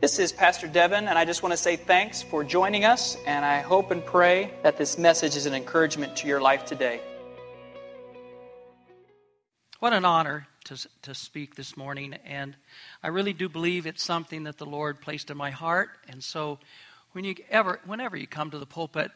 This 0.00 0.18
is 0.18 0.32
Pastor 0.32 0.66
Devin, 0.66 1.08
and 1.08 1.18
I 1.18 1.26
just 1.26 1.42
want 1.42 1.52
to 1.52 1.58
say 1.58 1.76
thanks 1.76 2.22
for 2.22 2.42
joining 2.42 2.86
us, 2.86 3.18
and 3.26 3.44
I 3.44 3.60
hope 3.60 3.90
and 3.90 4.02
pray 4.02 4.50
that 4.62 4.78
this 4.78 4.96
message 4.96 5.36
is 5.36 5.44
an 5.44 5.52
encouragement 5.52 6.16
to 6.16 6.26
your 6.26 6.40
life 6.40 6.64
today. 6.64 7.02
What 9.78 9.92
an 9.92 10.06
honor 10.06 10.48
to, 10.64 10.88
to 11.02 11.14
speak 11.14 11.54
this 11.54 11.76
morning, 11.76 12.14
and 12.24 12.56
I 13.02 13.08
really 13.08 13.34
do 13.34 13.46
believe 13.46 13.84
it's 13.84 14.02
something 14.02 14.44
that 14.44 14.56
the 14.56 14.64
Lord 14.64 15.02
placed 15.02 15.30
in 15.30 15.36
my 15.36 15.50
heart. 15.50 15.90
And 16.08 16.24
so, 16.24 16.58
when 17.12 17.26
you 17.26 17.34
ever, 17.50 17.78
whenever 17.84 18.16
you 18.16 18.26
come 18.26 18.50
to 18.52 18.58
the 18.58 18.64
pulpit 18.64 19.10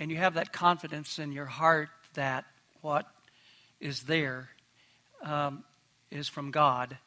and 0.00 0.10
you 0.10 0.16
have 0.16 0.34
that 0.34 0.52
confidence 0.52 1.20
in 1.20 1.30
your 1.30 1.46
heart 1.46 1.90
that 2.14 2.44
what 2.80 3.06
is 3.78 4.02
there 4.02 4.48
um, 5.22 5.62
is 6.10 6.26
from 6.26 6.50
God, 6.50 6.98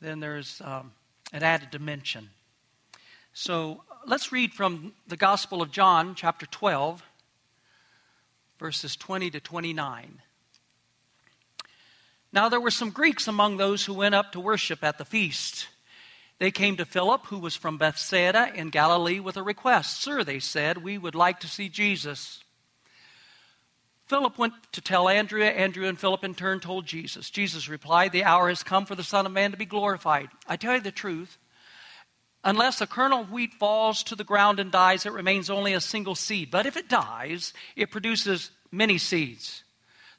then 0.00 0.20
there's 0.20 0.62
um, 0.64 0.92
an 1.32 1.42
added 1.42 1.70
dimension. 1.70 2.30
So 3.32 3.82
let's 4.06 4.32
read 4.32 4.52
from 4.52 4.92
the 5.06 5.16
Gospel 5.16 5.62
of 5.62 5.70
John, 5.70 6.14
chapter 6.14 6.46
12, 6.46 7.02
verses 8.58 8.96
20 8.96 9.30
to 9.30 9.40
29. 9.40 10.22
Now 12.32 12.48
there 12.48 12.60
were 12.60 12.70
some 12.70 12.90
Greeks 12.90 13.28
among 13.28 13.56
those 13.56 13.84
who 13.84 13.94
went 13.94 14.14
up 14.14 14.32
to 14.32 14.40
worship 14.40 14.82
at 14.84 14.98
the 14.98 15.04
feast. 15.04 15.68
They 16.38 16.50
came 16.50 16.76
to 16.76 16.84
Philip, 16.84 17.26
who 17.26 17.38
was 17.38 17.56
from 17.56 17.78
Bethsaida 17.78 18.52
in 18.54 18.70
Galilee, 18.70 19.18
with 19.18 19.36
a 19.36 19.42
request. 19.42 20.00
Sir, 20.00 20.22
they 20.22 20.38
said, 20.38 20.78
we 20.78 20.96
would 20.96 21.14
like 21.14 21.40
to 21.40 21.48
see 21.48 21.68
Jesus. 21.68 22.44
Philip 24.08 24.38
went 24.38 24.54
to 24.72 24.80
tell 24.80 25.08
Andrew. 25.08 25.42
Andrew 25.42 25.86
and 25.86 25.98
Philip 25.98 26.24
in 26.24 26.34
turn 26.34 26.60
told 26.60 26.86
Jesus. 26.86 27.28
Jesus 27.28 27.68
replied, 27.68 28.10
The 28.10 28.24
hour 28.24 28.48
has 28.48 28.62
come 28.62 28.86
for 28.86 28.94
the 28.94 29.04
Son 29.04 29.26
of 29.26 29.32
Man 29.32 29.50
to 29.50 29.58
be 29.58 29.66
glorified. 29.66 30.28
I 30.46 30.56
tell 30.56 30.74
you 30.74 30.80
the 30.80 30.90
truth. 30.90 31.36
Unless 32.42 32.80
a 32.80 32.86
kernel 32.86 33.20
of 33.20 33.30
wheat 33.30 33.52
falls 33.54 34.02
to 34.04 34.14
the 34.14 34.24
ground 34.24 34.60
and 34.60 34.72
dies, 34.72 35.04
it 35.04 35.12
remains 35.12 35.50
only 35.50 35.74
a 35.74 35.80
single 35.80 36.14
seed. 36.14 36.50
But 36.50 36.64
if 36.64 36.76
it 36.78 36.88
dies, 36.88 37.52
it 37.76 37.90
produces 37.90 38.50
many 38.72 38.96
seeds. 38.96 39.62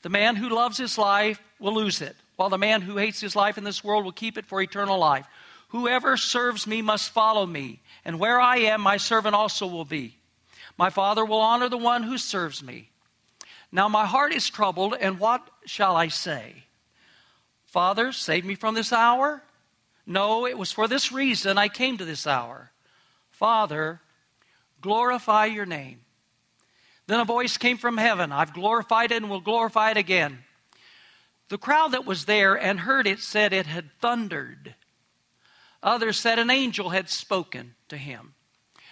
The 0.03 0.09
man 0.09 0.35
who 0.35 0.49
loves 0.49 0.77
his 0.77 0.97
life 0.97 1.41
will 1.59 1.73
lose 1.73 2.01
it, 2.01 2.15
while 2.35 2.49
the 2.49 2.57
man 2.59 2.81
who 2.81 2.97
hates 2.97 3.19
his 3.19 3.35
life 3.35 3.57
in 3.57 3.63
this 3.63 3.83
world 3.83 4.05
will 4.05 4.11
keep 4.11 4.37
it 4.37 4.45
for 4.45 4.61
eternal 4.61 4.99
life. 4.99 5.25
Whoever 5.69 6.15
serves 6.15 6.67
me 6.67 6.83
must 6.83 7.11
follow 7.11 7.45
me, 7.45 7.81
and 8.05 8.19
where 8.19 8.39
I 8.39 8.57
am, 8.57 8.81
my 8.81 8.97
servant 8.97 9.33
also 9.33 9.65
will 9.65 9.85
be. 9.85 10.17
My 10.77 10.91
Father 10.91 11.25
will 11.25 11.41
honor 11.41 11.69
the 11.69 11.77
one 11.77 12.03
who 12.03 12.17
serves 12.19 12.61
me. 12.61 12.89
Now 13.71 13.87
my 13.87 14.05
heart 14.05 14.33
is 14.33 14.49
troubled, 14.49 14.95
and 14.99 15.19
what 15.19 15.47
shall 15.65 15.95
I 15.95 16.07
say? 16.07 16.63
Father, 17.65 18.11
save 18.11 18.45
me 18.45 18.55
from 18.55 18.73
this 18.73 18.91
hour? 18.91 19.43
No, 20.05 20.47
it 20.47 20.57
was 20.57 20.71
for 20.71 20.87
this 20.87 21.11
reason 21.11 21.57
I 21.57 21.67
came 21.67 21.97
to 21.97 22.05
this 22.05 22.25
hour. 22.25 22.71
Father, 23.29 24.01
glorify 24.81 25.45
your 25.45 25.67
name. 25.67 26.01
Then 27.05 27.19
a 27.19 27.25
voice 27.25 27.57
came 27.57 27.77
from 27.77 27.97
heaven 27.97 28.31
I've 28.31 28.53
glorified 28.53 29.11
it 29.11 29.17
and 29.17 29.29
will 29.29 29.39
glorify 29.39 29.91
it 29.91 29.97
again. 29.97 30.39
The 31.49 31.57
crowd 31.57 31.89
that 31.89 32.05
was 32.05 32.25
there 32.25 32.55
and 32.55 32.79
heard 32.81 33.07
it 33.07 33.19
said 33.19 33.53
it 33.53 33.65
had 33.65 33.91
thundered. 33.99 34.75
Others 35.81 36.19
said 36.19 36.39
an 36.39 36.49
angel 36.49 36.89
had 36.89 37.09
spoken 37.09 37.75
to 37.87 37.97
him. 37.97 38.33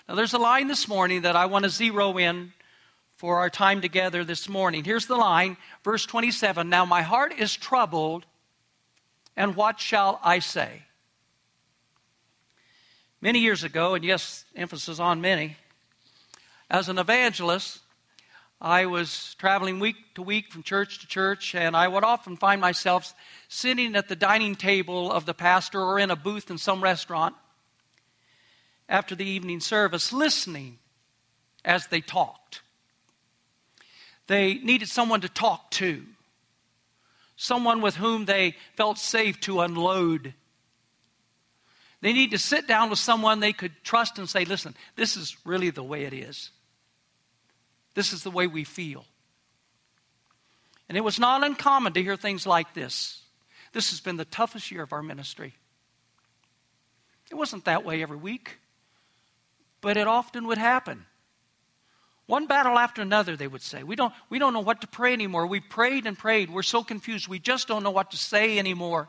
Now, 0.07 0.15
there's 0.15 0.33
a 0.33 0.39
line 0.39 0.67
this 0.67 0.87
morning 0.87 1.21
that 1.23 1.35
I 1.35 1.47
want 1.47 1.63
to 1.63 1.69
zero 1.69 2.17
in 2.17 2.53
for 3.17 3.39
our 3.39 3.49
time 3.49 3.81
together 3.81 4.23
this 4.23 4.47
morning. 4.47 4.83
Here's 4.83 5.07
the 5.07 5.15
line, 5.15 5.57
verse 5.83 6.05
27 6.05 6.69
Now 6.69 6.85
my 6.85 7.01
heart 7.01 7.33
is 7.37 7.55
troubled, 7.55 8.25
and 9.35 9.55
what 9.55 9.79
shall 9.79 10.19
I 10.23 10.39
say? 10.39 10.83
Many 13.19 13.39
years 13.39 13.63
ago, 13.63 13.95
and 13.95 14.05
yes, 14.05 14.45
emphasis 14.55 14.99
on 14.99 15.19
many, 15.19 15.57
as 16.69 16.87
an 16.87 16.99
evangelist, 16.99 17.79
I 18.61 18.85
was 18.85 19.35
traveling 19.39 19.79
week 19.79 19.95
to 20.15 20.21
week 20.21 20.51
from 20.51 20.61
church 20.61 20.99
to 20.99 21.07
church, 21.07 21.55
and 21.55 21.75
I 21.75 21.87
would 21.87 22.03
often 22.03 22.37
find 22.37 22.61
myself 22.61 23.15
sitting 23.47 23.95
at 23.95 24.09
the 24.09 24.15
dining 24.15 24.55
table 24.55 25.11
of 25.11 25.25
the 25.25 25.33
pastor 25.33 25.81
or 25.81 25.97
in 25.97 26.11
a 26.11 26.15
booth 26.15 26.51
in 26.51 26.59
some 26.59 26.83
restaurant 26.83 27.35
after 28.87 29.15
the 29.15 29.25
evening 29.25 29.59
service, 29.59 30.13
listening 30.13 30.77
as 31.65 31.87
they 31.87 32.01
talked. 32.01 32.61
They 34.27 34.55
needed 34.55 34.89
someone 34.89 35.21
to 35.21 35.29
talk 35.29 35.71
to, 35.71 36.03
someone 37.35 37.81
with 37.81 37.95
whom 37.95 38.25
they 38.25 38.55
felt 38.75 38.97
safe 38.97 39.39
to 39.41 39.61
unload. 39.61 40.33
They 42.01 42.13
need 42.13 42.31
to 42.31 42.37
sit 42.37 42.67
down 42.67 42.89
with 42.89 42.99
someone 42.99 43.39
they 43.39 43.53
could 43.53 43.83
trust 43.83 44.19
and 44.19 44.29
say, 44.29 44.45
listen, 44.45 44.75
this 44.95 45.17
is 45.17 45.37
really 45.45 45.69
the 45.69 45.83
way 45.83 46.03
it 46.03 46.13
is. 46.13 46.51
This 47.95 48.13
is 48.13 48.23
the 48.23 48.31
way 48.31 48.45
we 48.45 48.63
feel. 48.63 49.05
And 50.87 50.97
it 50.97 51.03
was 51.03 51.19
not 51.19 51.43
uncommon 51.43 51.93
to 51.93 52.03
hear 52.03 52.15
things 52.15 52.45
like 52.45 52.73
this. 52.73 53.21
This 53.73 53.89
has 53.89 53.99
been 53.99 54.17
the 54.17 54.25
toughest 54.25 54.71
year 54.71 54.83
of 54.83 54.93
our 54.93 55.03
ministry. 55.03 55.55
It 57.29 57.35
wasn't 57.35 57.65
that 57.65 57.83
way 57.83 58.01
every 58.01 58.17
week, 58.17 58.59
but 59.81 59.97
it 59.97 60.07
often 60.07 60.47
would 60.47 60.57
happen. 60.57 61.05
One 62.27 62.45
battle 62.45 62.77
after 62.77 63.01
another, 63.01 63.35
they 63.37 63.47
would 63.47 63.61
say. 63.61 63.83
We 63.83 63.95
don't, 63.95 64.13
we 64.29 64.37
don't 64.37 64.53
know 64.53 64.59
what 64.59 64.81
to 64.81 64.87
pray 64.87 65.13
anymore. 65.13 65.47
We 65.47 65.61
prayed 65.61 66.05
and 66.05 66.17
prayed. 66.17 66.49
We're 66.49 66.61
so 66.61 66.83
confused. 66.83 67.27
We 67.27 67.39
just 67.39 67.67
don't 67.67 67.83
know 67.83 67.91
what 67.91 68.11
to 68.11 68.17
say 68.17 68.59
anymore. 68.59 69.07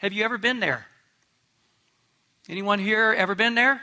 Have 0.00 0.12
you 0.12 0.24
ever 0.24 0.36
been 0.36 0.60
there? 0.60 0.86
Anyone 2.48 2.80
here 2.80 3.14
ever 3.16 3.36
been 3.36 3.54
there? 3.54 3.82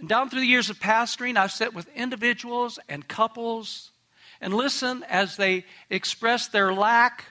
And 0.00 0.08
down 0.08 0.28
through 0.28 0.40
the 0.40 0.46
years 0.46 0.70
of 0.70 0.80
pastoring, 0.80 1.36
I've 1.36 1.52
sat 1.52 1.72
with 1.72 1.88
individuals 1.94 2.80
and 2.88 3.06
couples 3.06 3.92
and 4.40 4.52
listened 4.52 5.04
as 5.08 5.36
they 5.36 5.66
expressed 5.88 6.50
their 6.50 6.74
lack 6.74 7.26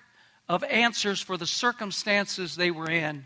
of 0.48 0.64
answers 0.64 1.22
for 1.22 1.36
the 1.36 1.46
circumstances 1.46 2.56
they 2.56 2.72
were 2.72 2.90
in. 2.90 3.26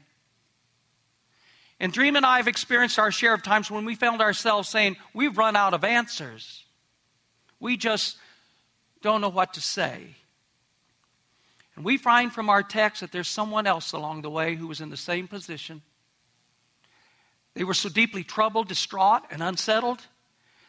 And 1.80 1.94
Dreama 1.94 2.18
and 2.18 2.26
I 2.26 2.38
have 2.38 2.48
experienced 2.48 2.98
our 2.98 3.12
share 3.12 3.34
of 3.34 3.44
times 3.44 3.70
when 3.70 3.86
we 3.86 3.96
found 3.96 4.22
ourselves 4.22 4.68
saying, 4.68 4.98
We've 5.14 5.38
run 5.38 5.56
out 5.56 5.74
of 5.74 5.84
answers. 5.84 6.66
We 7.60 7.78
just 7.78 8.18
don't 9.02 9.22
know 9.22 9.30
what 9.30 9.54
to 9.54 9.62
say. 9.62 10.16
And 11.76 11.86
we 11.86 11.98
find 11.98 12.34
from 12.34 12.50
our 12.50 12.64
text 12.64 13.02
that 13.02 13.12
there's 13.12 13.28
someone 13.28 13.68
else 13.68 13.92
along 13.92 14.24
the 14.24 14.30
way 14.32 14.56
who 14.56 14.68
was 14.68 14.82
in 14.82 14.90
the 14.90 14.98
same 14.98 15.28
position. 15.28 15.84
They 17.54 17.64
were 17.64 17.76
so 17.76 17.90
deeply 17.90 18.24
troubled, 18.24 18.68
distraught, 18.68 19.24
and 19.30 19.44
unsettled. 19.44 20.02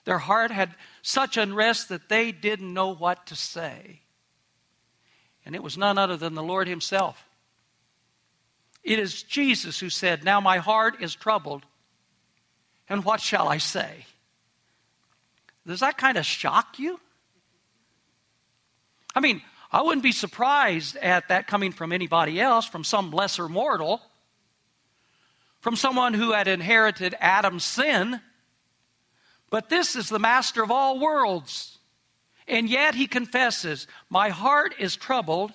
Their 0.05 0.19
heart 0.19 0.51
had 0.51 0.75
such 1.03 1.37
unrest 1.37 1.89
that 1.89 2.09
they 2.09 2.33
didn't 2.33 2.73
know 2.73 2.95
what 2.95 3.27
to 3.27 3.37
say. 3.37 4.03
And 5.45 5.55
it 5.55 5.63
was 5.63 5.79
none 5.79 5.97
other 5.97 6.17
than 6.17 6.35
the 6.35 6.43
Lord 6.43 6.69
Himself. 6.69 7.28
It 8.83 8.99
is 8.99 9.23
Jesus 9.23 9.79
who 9.79 9.91
said, 9.91 10.25
Now 10.25 10.41
my 10.41 10.59
heart 10.59 11.01
is 11.01 11.15
troubled, 11.15 11.65
and 12.89 13.05
what 13.05 13.21
shall 13.21 13.49
I 13.49 13.59
say? 13.59 14.07
Does 15.67 15.81
that 15.81 15.99
kind 15.99 16.17
of 16.17 16.25
shock 16.25 16.79
you? 16.79 16.99
I 19.15 19.21
mean, 19.21 19.43
I 19.71 19.83
wouldn't 19.83 20.03
be 20.03 20.13
surprised 20.13 20.97
at 20.97 21.29
that 21.29 21.47
coming 21.47 21.73
from 21.73 21.93
anybody 21.93 22.41
else, 22.41 22.67
from 22.67 22.85
some 22.85 23.11
lesser 23.11 23.49
mortal, 23.49 24.01
from 25.61 25.77
someone 25.77 26.15
who 26.15 26.33
had 26.33 26.49
inherited 26.49 27.15
Adam's 27.21 27.65
sin. 27.65 28.21
But 29.51 29.69
this 29.69 29.95
is 29.95 30.09
the 30.09 30.19
master 30.19 30.63
of 30.63 30.71
all 30.71 30.99
worlds. 30.99 31.79
And 32.47 32.71
yet 32.71 32.95
he 32.95 33.07
confesses, 33.07 33.87
My 34.09 34.31
heart 34.31 34.75
is 34.79 34.97
troubled, 34.97 35.53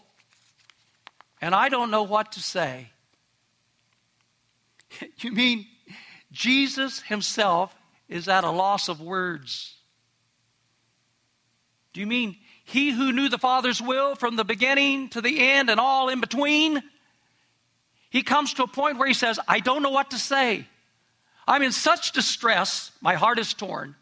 and 1.41 1.55
I 1.55 1.69
don't 1.69 1.89
know 1.89 2.03
what 2.03 2.33
to 2.33 2.39
say. 2.39 2.91
You 5.17 5.31
mean 5.31 5.65
Jesus 6.31 7.01
himself 7.01 7.73
is 8.09 8.27
at 8.27 8.43
a 8.43 8.49
loss 8.49 8.89
of 8.89 9.01
words? 9.01 9.75
Do 11.93 11.99
you 11.99 12.07
mean 12.07 12.37
he 12.65 12.91
who 12.91 13.11
knew 13.11 13.29
the 13.29 13.37
Father's 13.37 13.81
will 13.81 14.15
from 14.15 14.35
the 14.35 14.43
beginning 14.43 15.09
to 15.09 15.21
the 15.21 15.39
end 15.39 15.69
and 15.69 15.79
all 15.79 16.09
in 16.09 16.19
between? 16.19 16.81
He 18.09 18.23
comes 18.23 18.53
to 18.55 18.63
a 18.63 18.67
point 18.67 18.97
where 18.97 19.07
he 19.07 19.13
says, 19.13 19.39
I 19.47 19.59
don't 19.59 19.83
know 19.83 19.89
what 19.89 20.11
to 20.11 20.17
say. 20.17 20.67
I'm 21.47 21.61
in 21.61 21.71
such 21.71 22.13
distress, 22.13 22.91
my 23.01 23.15
heart 23.15 23.39
is 23.39 23.53
torn. 23.53 23.95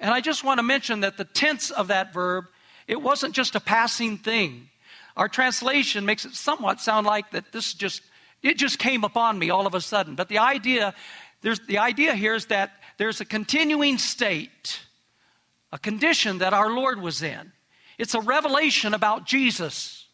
And 0.00 0.12
I 0.12 0.20
just 0.20 0.44
want 0.44 0.58
to 0.58 0.62
mention 0.62 1.00
that 1.00 1.16
the 1.16 1.24
tense 1.24 1.70
of 1.70 1.88
that 1.88 2.12
verb, 2.12 2.44
it 2.86 3.00
wasn't 3.00 3.34
just 3.34 3.54
a 3.54 3.60
passing 3.60 4.18
thing. 4.18 4.68
Our 5.16 5.28
translation 5.28 6.04
makes 6.04 6.24
it 6.24 6.34
somewhat 6.34 6.80
sound 6.80 7.06
like 7.06 7.30
that 7.32 7.50
this 7.52 7.68
is 7.68 7.74
just 7.74 8.02
it 8.42 8.58
just 8.58 8.78
came 8.78 9.04
upon 9.04 9.38
me 9.38 9.50
all 9.50 9.66
of 9.66 9.74
a 9.74 9.80
sudden. 9.80 10.14
But 10.14 10.28
the 10.28 10.38
idea, 10.38 10.94
there's, 11.42 11.60
the 11.60 11.78
idea 11.78 12.14
here 12.14 12.34
is 12.34 12.46
that 12.46 12.72
there's 12.96 13.20
a 13.20 13.24
continuing 13.24 13.98
state, 13.98 14.80
a 15.72 15.78
condition 15.78 16.38
that 16.38 16.52
our 16.52 16.70
Lord 16.70 17.00
was 17.00 17.22
in. 17.22 17.52
It's 17.98 18.14
a 18.14 18.20
revelation 18.20 18.94
about 18.94 19.26
Jesus 19.26 20.06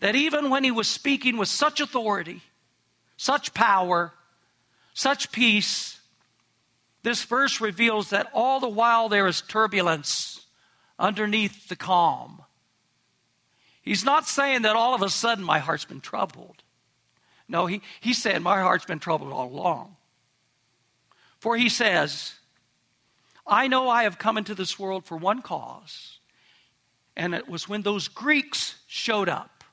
that 0.00 0.14
even 0.14 0.50
when 0.50 0.64
he 0.64 0.70
was 0.70 0.88
speaking 0.88 1.36
with 1.36 1.48
such 1.48 1.80
authority, 1.80 2.40
such 3.16 3.52
power, 3.52 4.12
such 4.94 5.32
peace. 5.32 6.00
This 7.02 7.24
verse 7.24 7.60
reveals 7.60 8.10
that 8.10 8.30
all 8.32 8.60
the 8.60 8.68
while 8.68 9.08
there 9.08 9.26
is 9.26 9.42
turbulence 9.42 10.46
underneath 10.98 11.68
the 11.68 11.76
calm. 11.76 12.42
He's 13.82 14.04
not 14.04 14.26
saying 14.26 14.62
that 14.62 14.76
all 14.76 14.94
of 14.94 15.02
a 15.02 15.08
sudden 15.08 15.44
my 15.44 15.58
heart's 15.58 15.84
been 15.84 16.00
troubled. 16.00 16.62
No, 17.48 17.66
he, 17.66 17.80
he 18.00 18.12
said, 18.12 18.42
My 18.42 18.60
heart's 18.60 18.84
been 18.84 18.98
troubled 18.98 19.32
all 19.32 19.48
along. 19.48 19.96
For 21.38 21.56
he 21.56 21.68
says, 21.68 22.34
I 23.46 23.68
know 23.68 23.88
I 23.88 24.02
have 24.02 24.18
come 24.18 24.36
into 24.36 24.54
this 24.54 24.78
world 24.78 25.06
for 25.06 25.16
one 25.16 25.40
cause, 25.40 26.18
and 27.16 27.34
it 27.34 27.48
was 27.48 27.68
when 27.68 27.82
those 27.82 28.08
Greeks 28.08 28.76
showed 28.86 29.28
up 29.28 29.64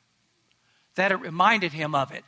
that 0.96 1.12
it 1.12 1.16
reminded 1.16 1.74
him 1.74 1.94
of 1.94 2.12
it. 2.12 2.24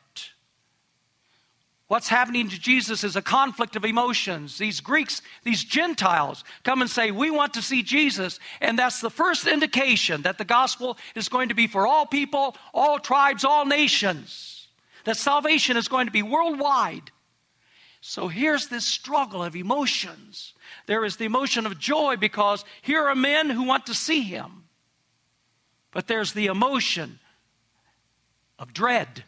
What's 1.88 2.10
happening 2.10 2.50
to 2.50 2.60
Jesus 2.60 3.06
is 3.06 3.16
a 3.16 3.22
conflict 3.22 3.78
of 3.78 3.86
emotions. 3.86 4.58
These 4.58 4.82
Greeks, 4.82 5.22
these 5.46 5.64
Gentiles 5.64 6.44
come 6.64 6.82
and 6.82 6.90
say, 6.90 7.12
We 7.12 7.32
want 7.32 7.54
to 7.54 7.62
see 7.62 7.82
Jesus. 7.82 8.42
And 8.60 8.78
that's 8.78 9.00
the 9.00 9.10
first 9.10 9.48
indication 9.48 10.24
that 10.24 10.38
the 10.38 10.44
gospel 10.44 10.98
is 11.16 11.30
going 11.30 11.48
to 11.48 11.56
be 11.56 11.66
for 11.66 11.88
all 11.88 12.06
people, 12.06 12.58
all 12.74 13.00
tribes, 13.00 13.46
all 13.46 13.66
nations. 13.66 14.57
That 15.08 15.16
salvation 15.16 15.78
is 15.78 15.88
going 15.88 16.08
to 16.08 16.12
be 16.12 16.22
worldwide. 16.22 17.12
So 18.02 18.28
here's 18.28 18.68
this 18.68 18.84
struggle 18.84 19.42
of 19.42 19.56
emotions. 19.56 20.54
There 20.86 21.06
is 21.06 21.16
the 21.16 21.24
emotion 21.24 21.66
of 21.66 21.80
joy 21.80 22.18
because 22.18 22.66
here 22.82 23.08
are 23.08 23.16
men 23.16 23.50
who 23.50 23.64
want 23.64 23.86
to 23.86 23.94
see 23.94 24.22
him. 24.22 24.66
But 25.94 26.08
there's 26.08 26.34
the 26.34 26.48
emotion 26.48 27.20
of 28.60 28.74
dread 28.74 29.24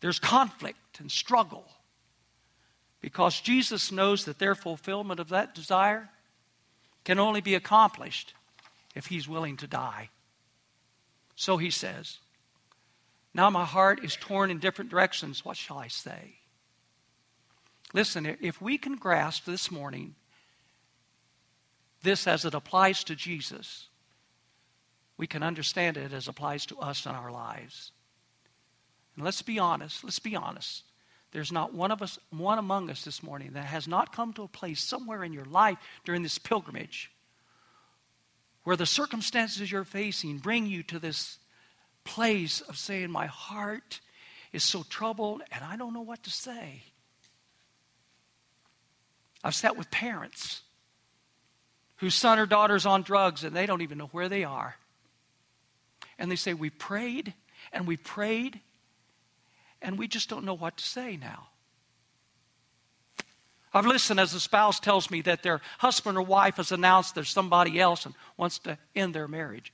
there's 0.00 0.18
conflict 0.18 1.00
and 1.00 1.10
struggle 1.10 1.64
because 3.00 3.40
Jesus 3.40 3.90
knows 3.90 4.26
that 4.26 4.38
their 4.38 4.54
fulfillment 4.54 5.20
of 5.20 5.30
that 5.30 5.54
desire 5.54 6.10
can 7.04 7.18
only 7.18 7.40
be 7.40 7.54
accomplished 7.54 8.34
if 8.94 9.06
he's 9.06 9.26
willing 9.26 9.56
to 9.56 9.66
die. 9.66 10.10
So 11.34 11.56
he 11.56 11.70
says, 11.70 12.18
Now 13.32 13.50
my 13.50 13.64
heart 13.64 14.04
is 14.04 14.16
torn 14.16 14.50
in 14.50 14.58
different 14.58 14.90
directions. 14.90 15.44
What 15.44 15.56
shall 15.56 15.78
I 15.78 15.88
say? 15.88 16.36
Listen, 17.92 18.36
if 18.40 18.60
we 18.60 18.78
can 18.78 18.96
grasp 18.96 19.44
this 19.44 19.70
morning 19.70 20.14
this 22.02 22.26
as 22.26 22.44
it 22.44 22.54
applies 22.54 23.04
to 23.04 23.14
Jesus, 23.14 23.88
we 25.16 25.26
can 25.26 25.42
understand 25.42 25.96
it 25.96 26.12
as 26.12 26.24
it 26.26 26.30
applies 26.30 26.66
to 26.66 26.78
us 26.78 27.04
in 27.04 27.12
our 27.12 27.30
lives. 27.30 27.92
And 29.16 29.24
let's 29.24 29.42
be 29.42 29.58
honest, 29.58 30.02
let's 30.04 30.18
be 30.18 30.36
honest. 30.36 30.84
There's 31.32 31.52
not 31.52 31.74
one 31.74 31.90
of 31.90 32.02
us, 32.02 32.18
one 32.30 32.58
among 32.58 32.90
us 32.90 33.04
this 33.04 33.22
morning 33.22 33.52
that 33.52 33.66
has 33.66 33.86
not 33.86 34.14
come 34.14 34.32
to 34.32 34.42
a 34.42 34.48
place 34.48 34.80
somewhere 34.80 35.22
in 35.22 35.32
your 35.32 35.44
life 35.44 35.78
during 36.04 36.22
this 36.22 36.38
pilgrimage 36.38 37.10
where 38.64 38.76
the 38.76 38.86
circumstances 38.86 39.70
you're 39.70 39.84
facing 39.84 40.38
bring 40.38 40.66
you 40.66 40.82
to 40.84 40.98
this 40.98 41.38
place 42.04 42.60
of 42.60 42.76
saying, 42.76 43.10
My 43.10 43.26
heart 43.26 44.00
is 44.52 44.64
so 44.64 44.84
troubled 44.88 45.42
and 45.52 45.64
I 45.64 45.76
don't 45.76 45.94
know 45.94 46.00
what 46.00 46.22
to 46.24 46.30
say. 46.30 46.82
I've 49.42 49.54
sat 49.54 49.76
with 49.76 49.90
parents 49.90 50.62
whose 51.96 52.14
son 52.14 52.38
or 52.38 52.46
daughter's 52.46 52.86
on 52.86 53.02
drugs 53.02 53.44
and 53.44 53.54
they 53.54 53.66
don't 53.66 53.82
even 53.82 53.98
know 53.98 54.08
where 54.12 54.28
they 54.28 54.44
are. 54.44 54.76
And 56.18 56.30
they 56.30 56.36
say, 56.36 56.54
We 56.54 56.70
prayed 56.70 57.34
and 57.72 57.86
we 57.86 57.96
prayed 57.96 58.60
and 59.82 59.98
we 59.98 60.08
just 60.08 60.28
don't 60.28 60.44
know 60.44 60.54
what 60.54 60.76
to 60.76 60.84
say 60.84 61.16
now. 61.16 61.48
I've 63.72 63.86
listened 63.86 64.18
as 64.18 64.34
a 64.34 64.40
spouse 64.40 64.80
tells 64.80 65.10
me 65.10 65.20
that 65.22 65.42
their 65.42 65.60
husband 65.78 66.18
or 66.18 66.22
wife 66.22 66.56
has 66.56 66.72
announced 66.72 67.14
there's 67.14 67.30
somebody 67.30 67.78
else 67.78 68.04
and 68.04 68.14
wants 68.36 68.58
to 68.60 68.76
end 68.96 69.14
their 69.14 69.28
marriage. 69.28 69.72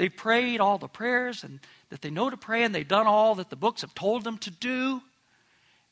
They 0.00 0.08
prayed 0.08 0.60
all 0.60 0.78
the 0.78 0.88
prayers 0.88 1.44
and 1.44 1.60
that 1.90 2.00
they 2.00 2.08
know 2.08 2.30
to 2.30 2.36
pray, 2.38 2.62
and 2.62 2.74
they've 2.74 2.88
done 2.88 3.06
all 3.06 3.34
that 3.34 3.50
the 3.50 3.54
books 3.54 3.82
have 3.82 3.94
told 3.94 4.24
them 4.24 4.38
to 4.38 4.50
do, 4.50 5.02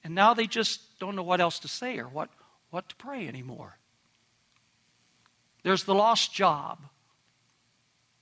and 0.02 0.14
now 0.14 0.32
they 0.32 0.46
just 0.46 0.98
don't 0.98 1.14
know 1.14 1.22
what 1.22 1.42
else 1.42 1.58
to 1.58 1.68
say 1.68 1.98
or 1.98 2.08
what, 2.08 2.30
what 2.70 2.88
to 2.88 2.96
pray 2.96 3.28
anymore. 3.28 3.76
There's 5.62 5.84
the 5.84 5.94
lost 5.94 6.32
job, 6.32 6.78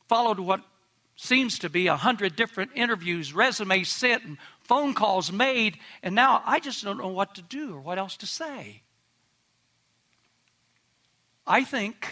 followed 0.08 0.40
what 0.40 0.60
seems 1.14 1.60
to 1.60 1.70
be 1.70 1.86
a 1.86 1.94
hundred 1.94 2.34
different 2.34 2.72
interviews, 2.74 3.32
resumes 3.32 3.88
sent, 3.88 4.24
and 4.24 4.38
phone 4.62 4.92
calls 4.92 5.30
made, 5.30 5.78
and 6.02 6.16
now 6.16 6.42
I 6.44 6.58
just 6.58 6.82
don't 6.82 6.98
know 6.98 7.06
what 7.06 7.36
to 7.36 7.42
do 7.42 7.76
or 7.76 7.80
what 7.80 7.96
else 7.96 8.16
to 8.16 8.26
say. 8.26 8.82
I 11.46 11.62
think, 11.62 12.08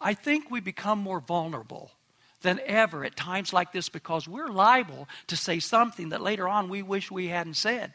I 0.00 0.14
think 0.14 0.50
we 0.50 0.60
become 0.60 0.98
more 0.98 1.20
vulnerable 1.20 1.90
than 2.46 2.60
ever 2.64 3.04
at 3.04 3.16
times 3.16 3.52
like 3.52 3.72
this 3.72 3.88
because 3.88 4.26
we're 4.26 4.48
liable 4.48 5.08
to 5.26 5.36
say 5.36 5.58
something 5.58 6.10
that 6.10 6.22
later 6.22 6.48
on 6.48 6.68
we 6.68 6.80
wish 6.80 7.10
we 7.10 7.26
hadn't 7.26 7.54
said. 7.54 7.92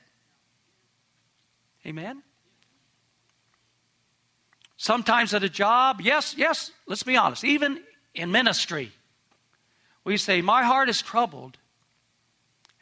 Amen? 1.86 2.22
Sometimes 4.78 5.34
at 5.34 5.44
a 5.44 5.50
job, 5.50 6.02
yes, 6.02 6.36
yes, 6.38 6.72
let's 6.86 7.04
be 7.04 7.16
honest, 7.16 7.44
even 7.44 7.82
in 8.14 8.32
ministry, 8.32 8.92
we 10.04 10.18
say, 10.18 10.42
My 10.42 10.64
heart 10.64 10.90
is 10.90 11.02
troubled 11.02 11.58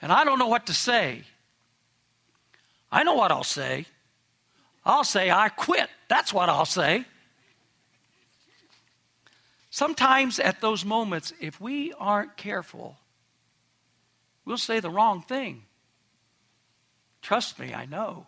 and 0.01 0.11
I 0.11 0.23
don't 0.23 0.39
know 0.39 0.47
what 0.47 0.65
to 0.67 0.73
say. 0.73 1.23
I 2.91 3.03
know 3.03 3.13
what 3.13 3.31
I'll 3.31 3.43
say. 3.43 3.85
I'll 4.83 5.03
say, 5.03 5.29
I 5.29 5.49
quit. 5.49 5.89
That's 6.07 6.33
what 6.33 6.49
I'll 6.49 6.65
say. 6.65 7.05
Sometimes 9.69 10.39
at 10.39 10.61
those 10.61 10.83
moments, 10.83 11.33
if 11.39 11.61
we 11.61 11.93
aren't 11.93 12.37
careful, 12.37 12.97
we'll 14.45 14.57
say 14.57 14.79
the 14.79 14.89
wrong 14.89 15.21
thing. 15.21 15.63
Trust 17.21 17.59
me, 17.59 17.73
I 17.73 17.85
know. 17.85 18.27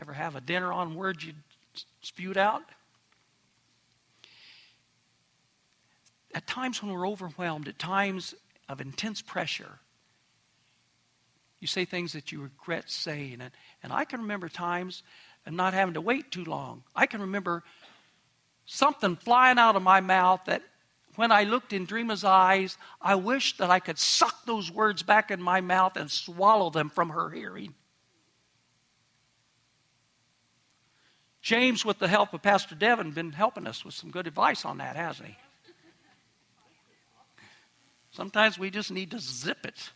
Ever 0.00 0.14
have 0.14 0.36
a 0.36 0.40
dinner 0.40 0.72
on 0.72 0.94
words 0.94 1.24
you 1.24 1.34
spewed 2.00 2.38
out? 2.38 2.62
At 6.34 6.46
times 6.46 6.82
when 6.82 6.92
we're 6.92 7.08
overwhelmed, 7.08 7.68
at 7.68 7.78
times 7.78 8.34
of 8.68 8.80
intense 8.80 9.20
pressure. 9.20 9.80
You 11.58 11.66
say 11.66 11.84
things 11.84 12.12
that 12.14 12.32
you 12.32 12.40
regret 12.40 12.88
saying. 12.88 13.40
And, 13.40 13.50
and 13.82 13.92
I 13.92 14.04
can 14.04 14.20
remember 14.22 14.48
times 14.48 15.02
and 15.44 15.56
not 15.56 15.74
having 15.74 15.94
to 15.94 16.00
wait 16.00 16.30
too 16.30 16.44
long. 16.44 16.84
I 16.94 17.06
can 17.06 17.20
remember 17.20 17.64
something 18.70 19.16
flying 19.16 19.58
out 19.58 19.74
of 19.74 19.82
my 19.82 20.00
mouth 20.00 20.40
that 20.46 20.62
when 21.16 21.32
I 21.32 21.42
looked 21.42 21.72
in 21.72 21.86
Dreama's 21.86 22.22
eyes, 22.22 22.78
I 23.02 23.16
wished 23.16 23.58
that 23.58 23.68
I 23.68 23.80
could 23.80 23.98
suck 23.98 24.44
those 24.46 24.70
words 24.70 25.02
back 25.02 25.30
in 25.30 25.42
my 25.42 25.60
mouth 25.60 25.96
and 25.96 26.10
swallow 26.10 26.70
them 26.70 26.88
from 26.88 27.10
her 27.10 27.30
hearing. 27.30 27.74
James, 31.42 31.84
with 31.84 31.98
the 31.98 32.06
help 32.06 32.32
of 32.32 32.42
Pastor 32.42 32.76
Devin, 32.76 33.10
been 33.10 33.32
helping 33.32 33.66
us 33.66 33.84
with 33.84 33.94
some 33.94 34.10
good 34.10 34.28
advice 34.28 34.64
on 34.64 34.78
that, 34.78 34.94
hasn't 34.94 35.28
he? 35.28 35.36
Sometimes 38.12 38.58
we 38.58 38.70
just 38.70 38.90
need 38.90 39.10
to 39.10 39.18
zip 39.18 39.66
it. 39.66 39.90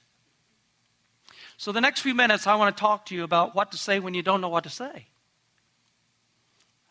So, 1.57 1.71
the 1.71 1.81
next 1.81 2.01
few 2.01 2.15
minutes, 2.15 2.47
I 2.47 2.57
want 2.57 2.77
to 2.77 2.81
talk 2.81 3.07
to 3.07 3.15
you 3.15 3.23
about 3.23 3.55
what 3.55 3.71
to 3.73 3.79
say 3.79 4.01
when 4.01 4.15
you 4.15 4.23
don't 4.23 4.41
know 4.41 4.49
what 4.49 4.65
to 4.65 4.71
say. 4.71 5.07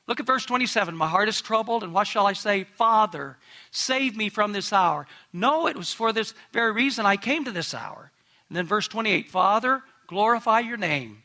Look 0.07 0.19
at 0.19 0.25
verse 0.25 0.45
27. 0.45 0.95
My 0.95 1.07
heart 1.07 1.29
is 1.29 1.41
troubled, 1.41 1.83
and 1.83 1.93
what 1.93 2.07
shall 2.07 2.27
I 2.27 2.33
say? 2.33 2.65
Father, 2.65 3.38
save 3.72 4.17
me 4.17 4.29
from 4.29 4.51
this 4.51 4.74
hour. 4.74 5.07
No, 5.31 5.67
it 5.67 5.77
was 5.77 5.93
for 5.93 6.12
this 6.12 6.33
very 6.51 6.74
reason 6.74 7.05
I 7.05 7.15
came 7.15 7.45
to 7.45 7.51
this 7.51 7.74
hour. 7.74 8.12
And 8.50 8.57
then 8.57 8.65
verse 8.65 8.88
28 8.88 9.29
Father, 9.29 9.81
glorify 10.07 10.60
your 10.60 10.77
name. 10.77 11.24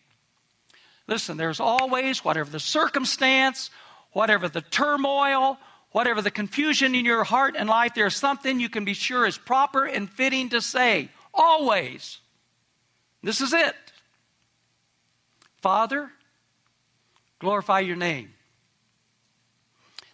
Listen, 1.09 1.37
there's 1.37 1.59
always, 1.59 2.25
whatever 2.25 2.51
the 2.51 2.61
circumstance, 2.61 3.71
whatever 4.13 4.49
the 4.49 4.61
turmoil, 4.61 5.59
whatever 5.91 6.23
the 6.23 6.31
confusion 6.31 6.95
in 6.95 7.05
your 7.05 7.25
heart 7.25 7.57
and 7.59 7.69
life, 7.69 7.95
there's 7.95 8.15
something 8.15 8.61
you 8.61 8.69
can 8.69 8.85
be 8.85 8.95
sure 8.95 9.27
is 9.27 9.39
proper 9.39 9.87
and 9.87 10.09
fitting 10.09 10.51
to 10.51 10.61
say. 10.61 11.09
Always. 11.35 12.19
This 13.23 13.41
is 13.41 13.53
it. 13.53 13.75
Father, 15.61 16.11
glorify 17.41 17.81
your 17.81 17.97
name. 17.97 18.35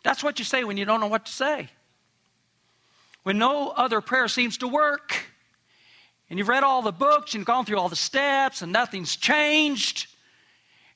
That's 0.04 0.22
what 0.22 0.38
you 0.38 0.44
say 0.44 0.62
when 0.62 0.76
you 0.76 0.84
don't 0.84 1.00
know 1.00 1.08
what 1.08 1.26
to 1.26 1.32
say. 1.32 1.68
When 3.24 3.38
no 3.38 3.70
other 3.70 4.00
prayer 4.00 4.28
seems 4.28 4.58
to 4.58 4.68
work, 4.68 5.24
and 6.30 6.38
you've 6.38 6.48
read 6.48 6.62
all 6.62 6.82
the 6.82 6.92
books 6.92 7.34
and 7.34 7.44
gone 7.44 7.64
through 7.64 7.78
all 7.78 7.88
the 7.88 7.96
steps, 7.96 8.62
and 8.62 8.72
nothing's 8.72 9.16
changed, 9.16 10.06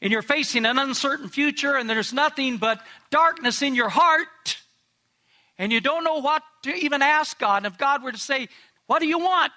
and 0.00 0.12
you're 0.12 0.22
facing 0.22 0.64
an 0.64 0.78
uncertain 0.78 1.28
future, 1.28 1.74
and 1.74 1.90
there's 1.90 2.12
nothing 2.12 2.58
but 2.58 2.80
darkness 3.10 3.62
in 3.62 3.74
your 3.74 3.88
heart 3.88 4.58
and 5.58 5.72
you 5.72 5.80
don't 5.80 6.04
know 6.04 6.20
what 6.20 6.42
to 6.62 6.72
even 6.72 7.02
ask 7.02 7.38
God. 7.38 7.58
And 7.58 7.66
if 7.66 7.76
God 7.76 8.02
were 8.02 8.12
to 8.12 8.18
say, 8.18 8.48
What 8.86 9.00
do 9.00 9.08
you 9.08 9.18
want? 9.18 9.52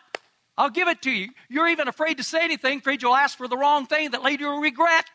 I'll 0.58 0.70
give 0.70 0.88
it 0.88 1.02
to 1.04 1.12
you. 1.12 1.30
You're 1.48 1.70
even 1.70 1.88
afraid 1.88 2.18
to 2.18 2.24
say 2.24 2.44
anything, 2.44 2.80
afraid 2.80 3.02
you'll 3.02 3.16
ask 3.16 3.38
for 3.38 3.48
the 3.48 3.58
wrong 3.58 3.86
thing 3.86 4.12
that 4.12 4.24
later 4.24 4.46
you'll 4.46 4.60
regret. 4.60 5.06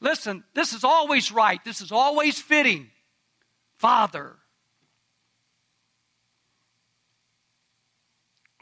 Listen, 0.00 0.44
this 0.54 0.72
is 0.72 0.82
always 0.82 1.30
right. 1.30 1.62
This 1.64 1.80
is 1.80 1.92
always 1.92 2.40
fitting. 2.40 2.90
Father, 3.76 4.36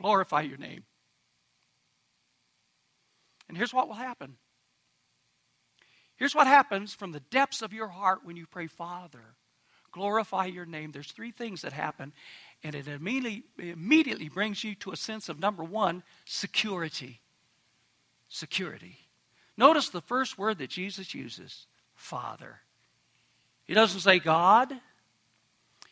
glorify 0.01 0.43
your 0.43 0.59
name. 0.59 0.85
And 3.49 3.57
here's 3.57 3.73
what 3.73 3.89
will 3.89 3.95
happen. 3.95 4.37
Here's 6.17 6.35
what 6.35 6.47
happens 6.49 6.93
from 6.93 7.13
the 7.13 7.21
depths 7.21 7.63
of 7.63 7.73
your 7.73 7.89
heart 7.89 8.21
when 8.25 8.37
you 8.37 8.47
pray, 8.47 8.67
Father, 8.67 9.37
glorify 9.93 10.47
your 10.47 10.67
name. 10.67 10.91
There's 10.91 11.13
three 11.13 11.31
things 11.31 11.63
that 11.63 11.73
happen, 11.73 12.13
and 12.65 12.75
it 12.75 12.89
immediately, 12.89 13.45
immediately 13.59 14.29
brings 14.29 14.65
you 14.65 14.75
to 14.77 14.91
a 14.91 14.97
sense 14.97 15.29
of 15.29 15.39
number 15.39 15.63
one, 15.63 16.03
security. 16.25 17.21
Security. 18.29 19.08
Notice 19.59 19.89
the 19.89 20.01
first 20.01 20.39
word 20.39 20.59
that 20.59 20.71
Jesus 20.71 21.13
uses 21.15 21.67
Father. 21.97 22.61
He 23.65 23.75
doesn't 23.75 24.01
say 24.01 24.21
God. 24.21 24.73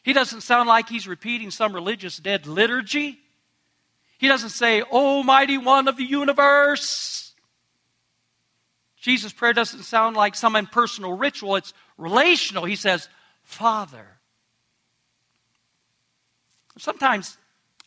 He 0.05 0.13
doesn't 0.13 0.43
sound 0.43 0.69
like 0.69 0.89
he's 0.89 1.09
repeating 1.09 1.51
some 1.51 1.75
religious 1.75 2.17
dead 2.17 2.47
liturgy. 2.47 3.19
He 4.19 4.29
doesn't 4.29 4.51
say, 4.51 4.83
Almighty 4.83 5.59
One 5.59 5.89
of 5.89 5.97
the 5.97 6.05
universe. 6.05 7.35
Jesus' 8.97 9.33
prayer 9.33 9.53
doesn't 9.53 9.83
sound 9.83 10.17
like 10.17 10.37
some 10.37 10.55
impersonal 10.55 11.17
ritual, 11.17 11.57
it's 11.57 11.75
relational. 11.99 12.65
He 12.65 12.77
says, 12.77 13.09
Father. 13.43 14.07
Sometimes 16.79 17.37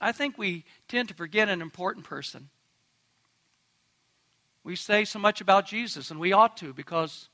I 0.02 0.12
think 0.12 0.38
we 0.38 0.66
tend 0.90 1.08
to 1.08 1.14
forget 1.14 1.48
an 1.48 1.62
important 1.62 2.06
person. 2.06 2.50
We 4.70 4.76
say 4.76 5.04
so 5.04 5.18
much 5.18 5.42
about 5.42 5.66
Jesus, 5.66 6.12
and 6.12 6.20
we 6.20 6.32
ought 6.32 6.56
to 6.58 6.74
because 6.74 7.28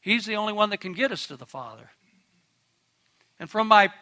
he's 0.00 0.24
the 0.24 0.36
only 0.36 0.54
one 0.54 0.70
that 0.70 0.80
can 0.80 0.94
get 0.94 1.12
us 1.12 1.26
to 1.26 1.36
the 1.36 1.44
Father. 1.44 1.90
And 3.38 3.50
from 3.50 3.68
my 3.68 3.92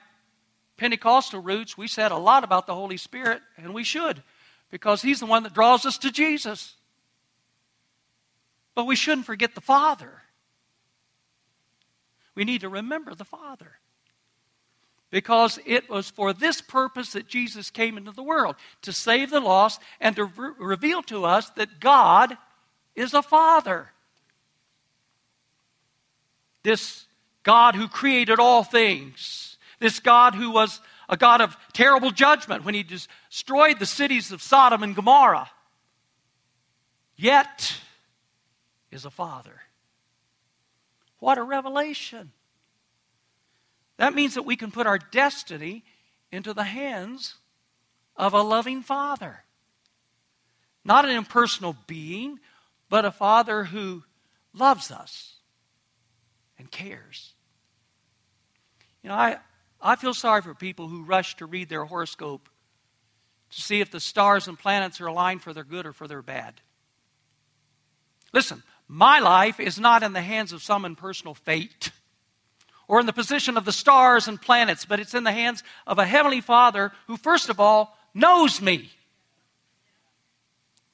Pentecostal 0.77 1.43
roots, 1.43 1.77
we 1.77 1.89
said 1.89 2.13
a 2.13 2.17
lot 2.17 2.45
about 2.45 2.69
the 2.69 2.77
Holy 2.77 2.97
Spirit, 2.97 3.43
and 3.57 3.75
we 3.75 3.83
should, 3.83 4.23
because 4.71 5.03
He's 5.03 5.19
the 5.19 5.27
one 5.27 5.43
that 5.43 5.55
draws 5.55 5.87
us 5.87 5.99
to 5.99 6.13
Jesus. 6.13 6.77
But 8.77 8.85
we 8.87 8.95
shouldn't 8.95 9.27
forget 9.27 9.57
the 9.57 9.61
Father. 9.61 10.23
We 12.37 12.45
need 12.45 12.61
to 12.61 12.69
remember 12.69 13.13
the 13.13 13.25
Father. 13.25 13.73
Because 15.11 15.59
it 15.67 15.91
was 15.91 16.11
for 16.11 16.33
this 16.33 16.61
purpose 16.61 17.11
that 17.15 17.27
Jesus 17.27 17.73
came 17.73 17.99
into 17.99 18.13
the 18.13 18.23
world 18.23 18.55
to 18.83 18.93
save 18.93 19.31
the 19.31 19.41
lost 19.41 19.81
and 19.99 20.15
to 20.15 20.27
re- 20.27 20.53
reveal 20.61 21.03
to 21.03 21.25
us 21.25 21.51
that 21.57 21.81
God 21.81 22.39
is 22.99 23.15
a 23.15 23.23
Father. 23.23 23.91
This 26.63 27.07
God 27.43 27.75
who 27.75 27.89
created 27.89 28.39
all 28.41 28.65
things 28.65 29.49
this 29.79 30.01
God 30.01 30.35
who 30.35 30.51
was 30.51 30.81
a 31.09 31.17
God 31.17 31.41
of 31.41 31.57
terrible 31.73 32.11
judgment 32.11 32.65
when 32.65 32.75
he 32.75 32.83
destroyed 32.83 33.79
the 33.79 33.87
cities 33.87 34.33
of 34.33 34.43
Sodom 34.43 34.83
and 34.83 34.95
Gomorrah, 34.95 35.51
yet 37.17 37.81
is 38.91 39.05
a 39.05 39.11
father. 39.11 39.61
What 41.19 41.39
a 41.39 41.43
revelation! 41.43 42.33
That 43.97 44.15
means 44.15 44.35
that 44.35 44.45
we 44.45 44.57
can 44.57 44.71
put 44.71 44.87
our 44.87 44.99
destiny 44.99 45.85
into 46.31 46.55
the 46.55 46.65
hands 46.65 47.35
of 48.17 48.33
a 48.33 48.43
loving 48.43 48.83
father. 48.83 49.45
Not 50.85 51.05
an 51.05 51.11
impersonal 51.11 51.77
being, 51.87 52.39
but 52.89 53.05
a 53.05 53.11
father 53.11 53.65
who 53.65 54.05
loves 54.53 54.91
us 54.91 55.37
and 56.59 56.71
cares. 56.71 57.35
You 59.03 59.11
know, 59.11 59.15
I, 59.15 59.39
I 59.81 59.97
feel 59.97 60.15
sorry 60.15 60.43
for 60.43 60.55
people 60.55 60.89
who 60.89 61.05
rush 61.05 61.37
to 61.37 61.47
read 61.47 61.69
their 61.69 61.85
horoscope 61.85 62.49
to 63.51 63.61
see 63.61 63.81
if 63.81 63.91
the 63.91 64.01
stars 64.01 64.49
and 64.49 64.59
planets 64.59 65.01
are 65.01 65.07
aligned 65.07 65.43
for 65.43 65.55
their 65.55 65.65
good 65.65 65.87
or 65.87 65.93
for 65.93 66.07
their 66.07 66.23
bad. 66.23 66.61
Listen, 68.33 68.63
my 68.89 69.21
life 69.21 69.61
is 69.61 69.79
not 69.79 70.03
in 70.03 70.13
the 70.13 70.21
hands 70.21 70.53
of 70.53 70.63
some 70.63 70.85
impersonal 70.85 71.35
fate 71.35 71.91
or 72.89 73.01
in 73.01 73.07
the 73.07 73.13
position 73.13 73.57
of 73.57 73.65
the 73.65 73.73
stars 73.73 74.29
and 74.29 74.41
planets, 74.41 74.85
but 74.85 75.01
it's 75.01 75.15
in 75.15 75.25
the 75.25 75.33
hands 75.33 75.63
of 75.87 75.99
a 75.99 76.07
Heavenly 76.07 76.41
Father 76.41 76.93
who, 77.07 77.17
first 77.17 77.49
of 77.49 77.61
all, 77.61 77.97
knows 78.15 78.61
me. 78.61 78.91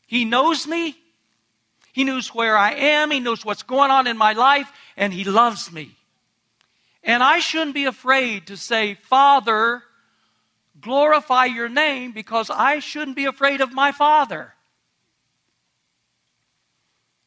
He 0.06 0.24
knows 0.24 0.66
me. 0.66 0.96
He 1.94 2.02
knows 2.02 2.34
where 2.34 2.56
I 2.56 2.72
am. 2.72 3.12
He 3.12 3.20
knows 3.20 3.44
what's 3.44 3.62
going 3.62 3.92
on 3.92 4.08
in 4.08 4.18
my 4.18 4.32
life, 4.32 4.70
and 4.96 5.12
He 5.12 5.22
loves 5.22 5.70
me. 5.70 5.94
And 7.04 7.22
I 7.22 7.38
shouldn't 7.38 7.72
be 7.72 7.84
afraid 7.84 8.48
to 8.48 8.56
say, 8.56 8.94
Father, 8.94 9.80
glorify 10.80 11.44
your 11.44 11.68
name 11.68 12.10
because 12.10 12.50
I 12.50 12.80
shouldn't 12.80 13.16
be 13.16 13.26
afraid 13.26 13.60
of 13.60 13.72
my 13.72 13.92
Father. 13.92 14.54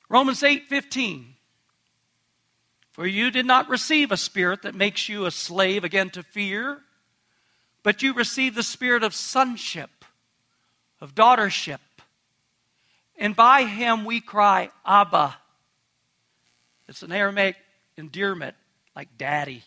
Romans 0.10 0.44
8 0.44 0.68
15. 0.68 1.36
For 2.92 3.08
you 3.08 3.32
did 3.32 3.46
not 3.46 3.70
receive 3.70 4.12
a 4.12 4.18
spirit 4.18 4.64
that 4.64 4.76
makes 4.76 5.08
you 5.08 5.26
a 5.26 5.32
slave 5.32 5.86
again 5.86 6.10
to 6.10 6.24
fear, 6.24 6.82
but 7.84 8.04
you 8.04 8.14
received 8.14 8.58
the 8.58 8.64
spirit 8.64 9.02
of 9.02 9.16
sonship, 9.16 10.04
of 11.00 11.16
daughtership. 11.16 11.80
And 13.18 13.36
by 13.36 13.64
him 13.64 14.06
we 14.06 14.22
cry, 14.22 14.70
Abba. 14.86 15.36
It's 16.88 17.04
an 17.04 17.12
Aramaic 17.12 17.56
endearment 17.98 18.56
like 18.96 19.18
daddy, 19.18 19.64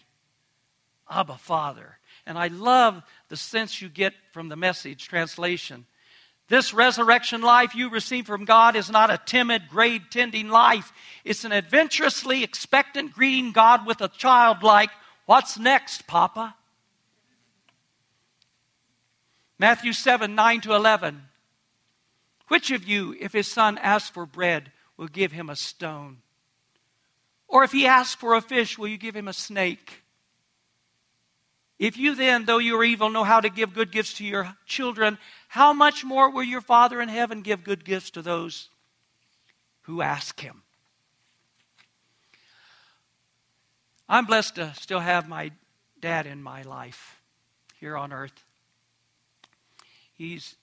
Abba, 1.11 1.37
Father. 1.38 1.99
And 2.26 2.38
I 2.38 2.49
love 2.49 3.02
the 3.28 3.37
sense 3.37 3.83
you 3.83 3.88
get 3.88 4.14
from 4.33 4.49
the 4.49 4.57
message 4.57 5.09
translation. 5.09 5.87
This 6.49 6.75
resurrection 6.75 7.42
life 7.42 7.75
you 7.75 7.90
receive 7.90 8.26
from 8.26 8.45
God 8.45 8.75
is 8.75 8.90
not 8.90 9.11
a 9.11 9.21
timid, 9.25 9.69
grave 9.69 10.02
tending 10.11 10.49
life. 10.49 10.92
It's 11.25 11.45
an 11.45 11.52
adventurously 11.52 12.42
expectant 12.42 13.12
greeting 13.12 13.52
God 13.52 13.87
with 13.87 14.00
a 14.00 14.09
child 14.09 14.62
like, 14.62 14.90
What's 15.26 15.61
next, 15.61 16.09
Papa? 16.09 16.57
Matthew 19.61 19.92
7 19.92 20.35
9 20.35 20.61
to 20.62 20.75
11. 20.75 21.23
Which 22.50 22.73
of 22.73 22.83
you, 22.83 23.14
if 23.21 23.33
his 23.33 23.47
son 23.47 23.78
asks 23.78 24.11
for 24.11 24.26
bread, 24.26 24.73
will 24.97 25.07
give 25.07 25.30
him 25.30 25.49
a 25.49 25.54
stone? 25.54 26.16
Or 27.47 27.62
if 27.62 27.71
he 27.71 27.87
asks 27.87 28.16
for 28.16 28.35
a 28.35 28.40
fish, 28.40 28.76
will 28.76 28.88
you 28.88 28.99
give 28.99 29.14
him 29.14 29.28
a 29.28 29.33
snake? 29.33 30.02
If 31.78 31.97
you 31.97 32.16
then, 32.16 32.47
though 32.47 32.59
you 32.59 32.76
are 32.76 32.83
evil, 32.83 33.09
know 33.09 33.23
how 33.23 33.40
to 33.40 33.50
give 33.50 33.73
good 33.73 33.92
gifts 33.92 34.14
to 34.14 34.25
your 34.25 34.57
children, 34.66 35.16
how 35.47 35.73
much 35.73 36.04
more 36.04 36.28
will 36.28 36.42
your 36.42 36.61
Father 36.61 37.00
in 37.00 37.09
heaven 37.09 37.42
give 37.42 37.62
good 37.62 37.85
gifts 37.85 38.11
to 38.11 38.21
those 38.21 38.69
who 39.83 40.02
ask 40.02 40.40
him? 40.40 40.64
I'm 44.09 44.26
blessed 44.26 44.57
to 44.57 44.75
still 44.75 44.99
have 44.99 45.28
my 45.28 45.52
dad 46.00 46.26
in 46.26 46.42
my 46.42 46.62
life 46.62 47.23
here 47.78 47.97
on 47.97 48.12
earth. 48.12 48.45
He's 50.12 50.57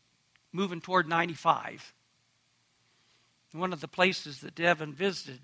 moving 0.58 0.82
toward 0.82 1.08
95. 1.08 1.94
One 3.52 3.72
of 3.72 3.80
the 3.80 3.88
places 3.88 4.42
that 4.42 4.56
Devin 4.56 4.92
visited 4.92 5.40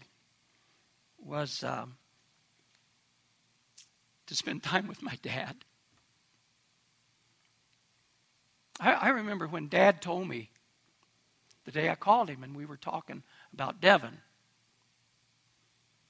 was 1.23 1.63
um, 1.63 1.97
to 4.25 4.35
spend 4.35 4.63
time 4.63 4.87
with 4.87 5.03
my 5.03 5.15
dad. 5.21 5.55
I, 8.79 8.93
I, 8.93 9.09
remember 9.09 9.47
when 9.47 9.67
Dad 9.67 10.01
told 10.01 10.27
me 10.27 10.49
the 11.65 11.71
day 11.71 11.89
I 11.89 11.95
called 11.95 12.27
him 12.27 12.41
and 12.41 12.55
we 12.55 12.65
were 12.65 12.75
talking 12.75 13.21
about 13.53 13.79
Devin. 13.79 14.17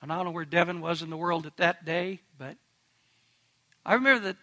And 0.02 0.14
I 0.14 0.16
don't 0.16 0.26
know 0.26 0.32
where 0.32 0.46
Devin 0.46 0.80
was 0.80 1.02
in 1.02 1.10
the 1.10 1.18
world 1.18 1.46
at 1.46 1.58
that 1.58 1.84
day, 1.84 2.22
but 2.38 2.56
I 3.86 3.96
remember 3.96 4.28
that 4.28 4.38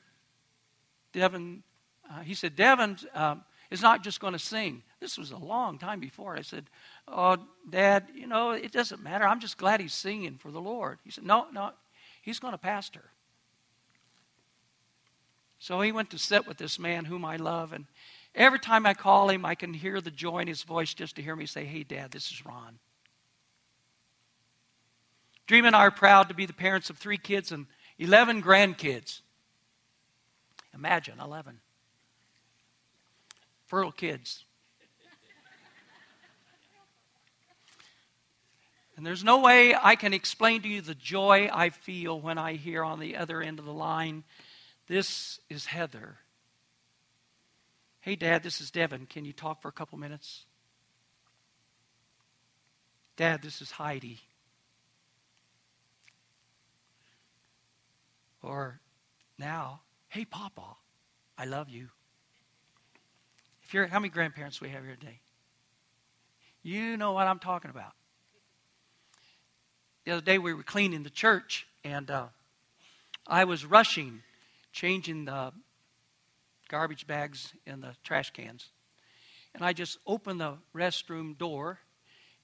Devin, 1.14 1.62
uh, 2.11 2.21
he 2.21 2.35
said, 2.35 2.57
Devin 2.57 2.99
um, 3.14 3.43
is 3.71 3.83
not 3.83 4.03
just 4.03 4.21
going 4.21 4.33
to 4.33 4.39
sing. 4.39 4.83
This 4.99 5.17
was 5.17 5.31
a 5.31 5.37
long 5.37 5.79
time 5.79 6.00
before. 6.00 6.37
I 6.37 6.43
said, 6.43 6.67
Oh, 7.07 7.37
Dad, 7.69 8.09
you 8.15 8.27
know, 8.27 8.50
it 8.50 8.73
doesn't 8.73 9.03
matter. 9.03 9.27
I'm 9.27 9.41
just 9.41 9.59
glad 9.59 9.81
he's 9.81 9.95
singing 9.95 10.37
for 10.37 10.50
the 10.50 10.61
Lord. 10.61 10.99
He 11.05 11.11
said, 11.11 11.25
No, 11.25 11.47
no, 11.53 11.71
he's 12.23 12.41
going 12.41 12.53
to 12.53 12.59
pastor. 12.59 13.05
So 15.59 15.81
he 15.81 15.93
went 15.93 16.11
to 16.11 16.19
sit 16.19 16.47
with 16.47 16.57
this 16.57 16.79
man 16.79 17.05
whom 17.05 17.25
I 17.25 17.37
love, 17.37 17.73
and 17.73 17.85
every 18.35 18.59
time 18.59 18.87
I 18.87 18.95
call 18.95 19.29
him, 19.29 19.45
I 19.45 19.55
can 19.55 19.75
hear 19.75 20.00
the 20.00 20.11
joy 20.11 20.39
in 20.39 20.49
his 20.49 20.62
voice 20.62 20.95
just 20.95 21.17
to 21.17 21.23
hear 21.23 21.37
me 21.37 21.47
say, 21.47 21.65
Hey, 21.65 21.85
Dad, 21.85 22.11
this 22.11 22.31
is 22.33 22.45
Ron. 22.45 22.79
Dreama 25.47 25.69
and 25.69 25.77
I 25.77 25.81
are 25.81 25.91
proud 25.91 26.29
to 26.29 26.35
be 26.35 26.47
the 26.47 26.53
parents 26.53 26.91
of 26.91 26.99
three 26.99 27.19
kids 27.19 27.53
and 27.53 27.67
11 27.99 28.43
grandkids. 28.43 29.21
Imagine 30.73 31.19
11. 31.21 31.61
For 33.71 33.79
little 33.79 33.93
kids. 33.93 34.45
And 38.97 39.07
there's 39.07 39.23
no 39.23 39.39
way 39.39 39.77
I 39.81 39.95
can 39.95 40.12
explain 40.12 40.61
to 40.62 40.69
you 40.69 40.81
the 40.81 40.97
joy 40.97 41.49
I 41.50 41.71
feel 41.71 42.21
when 42.21 42.37
I 42.37 42.55
hear 42.55 42.83
on 42.83 42.99
the 42.99 43.17
other 43.17 43.41
end 43.41 43.61
of 43.61 43.65
the 43.65 43.73
line, 43.73 44.25
This 44.89 45.39
is 45.49 45.67
Heather. 45.67 46.19
Hey, 48.00 48.17
Dad, 48.17 48.43
this 48.43 48.61
is 48.61 48.73
Devin. 48.73 49.07
Can 49.07 49.25
you 49.25 49.33
talk 49.33 49.62
for 49.62 49.69
a 49.69 49.73
couple 49.73 49.97
minutes? 49.99 50.47
Dad, 53.17 53.41
this 53.41 53.62
is 53.62 53.71
Heidi. 53.71 54.19
Or 58.43 58.81
now, 59.39 59.83
hey, 60.09 60.25
Papa, 60.25 60.75
I 61.39 61.45
love 61.45 61.69
you. 61.69 61.91
If 63.71 63.75
you're, 63.75 63.87
how 63.87 64.00
many 64.00 64.09
grandparents 64.09 64.61
we 64.61 64.71
have 64.71 64.83
here 64.83 64.97
today? 64.99 65.21
You 66.65 66.97
know 66.97 67.12
what 67.12 67.29
I'm 67.29 67.39
talking 67.39 67.71
about 67.71 67.93
the 70.05 70.11
other 70.11 70.23
day 70.23 70.39
we 70.39 70.53
were 70.53 70.65
cleaning 70.65 71.05
the 71.05 71.09
church, 71.09 71.69
and 71.85 72.11
uh, 72.11 72.27
I 73.29 73.45
was 73.45 73.65
rushing, 73.65 74.23
changing 74.73 75.27
the 75.27 75.53
garbage 76.69 77.07
bags 77.07 77.53
in 77.65 77.81
the 77.81 77.95
trash 78.03 78.31
cans. 78.31 78.71
And 79.55 79.65
I 79.65 79.73
just 79.73 79.99
opened 80.09 80.41
the 80.41 80.55
restroom 80.75 81.39
door 81.39 81.79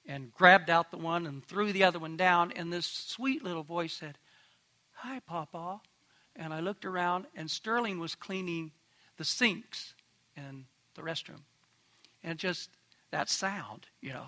and 0.06 0.32
grabbed 0.32 0.70
out 0.70 0.92
the 0.92 0.96
one 0.96 1.26
and 1.26 1.44
threw 1.44 1.72
the 1.72 1.82
other 1.82 1.98
one 1.98 2.16
down. 2.16 2.52
And 2.52 2.72
this 2.72 2.86
sweet 2.86 3.42
little 3.42 3.64
voice 3.64 3.94
said, 3.94 4.16
Hi, 4.92 5.18
Papa. 5.18 5.80
And 6.36 6.54
I 6.54 6.60
looked 6.60 6.84
around, 6.84 7.26
and 7.34 7.50
Sterling 7.50 7.98
was 7.98 8.14
cleaning 8.14 8.70
the 9.16 9.24
sinks 9.24 9.94
in 10.36 10.66
the 10.96 11.02
restroom. 11.02 11.42
And 12.22 12.38
just 12.38 12.70
that 13.10 13.30
sound, 13.30 13.86
you 14.00 14.10
know. 14.10 14.26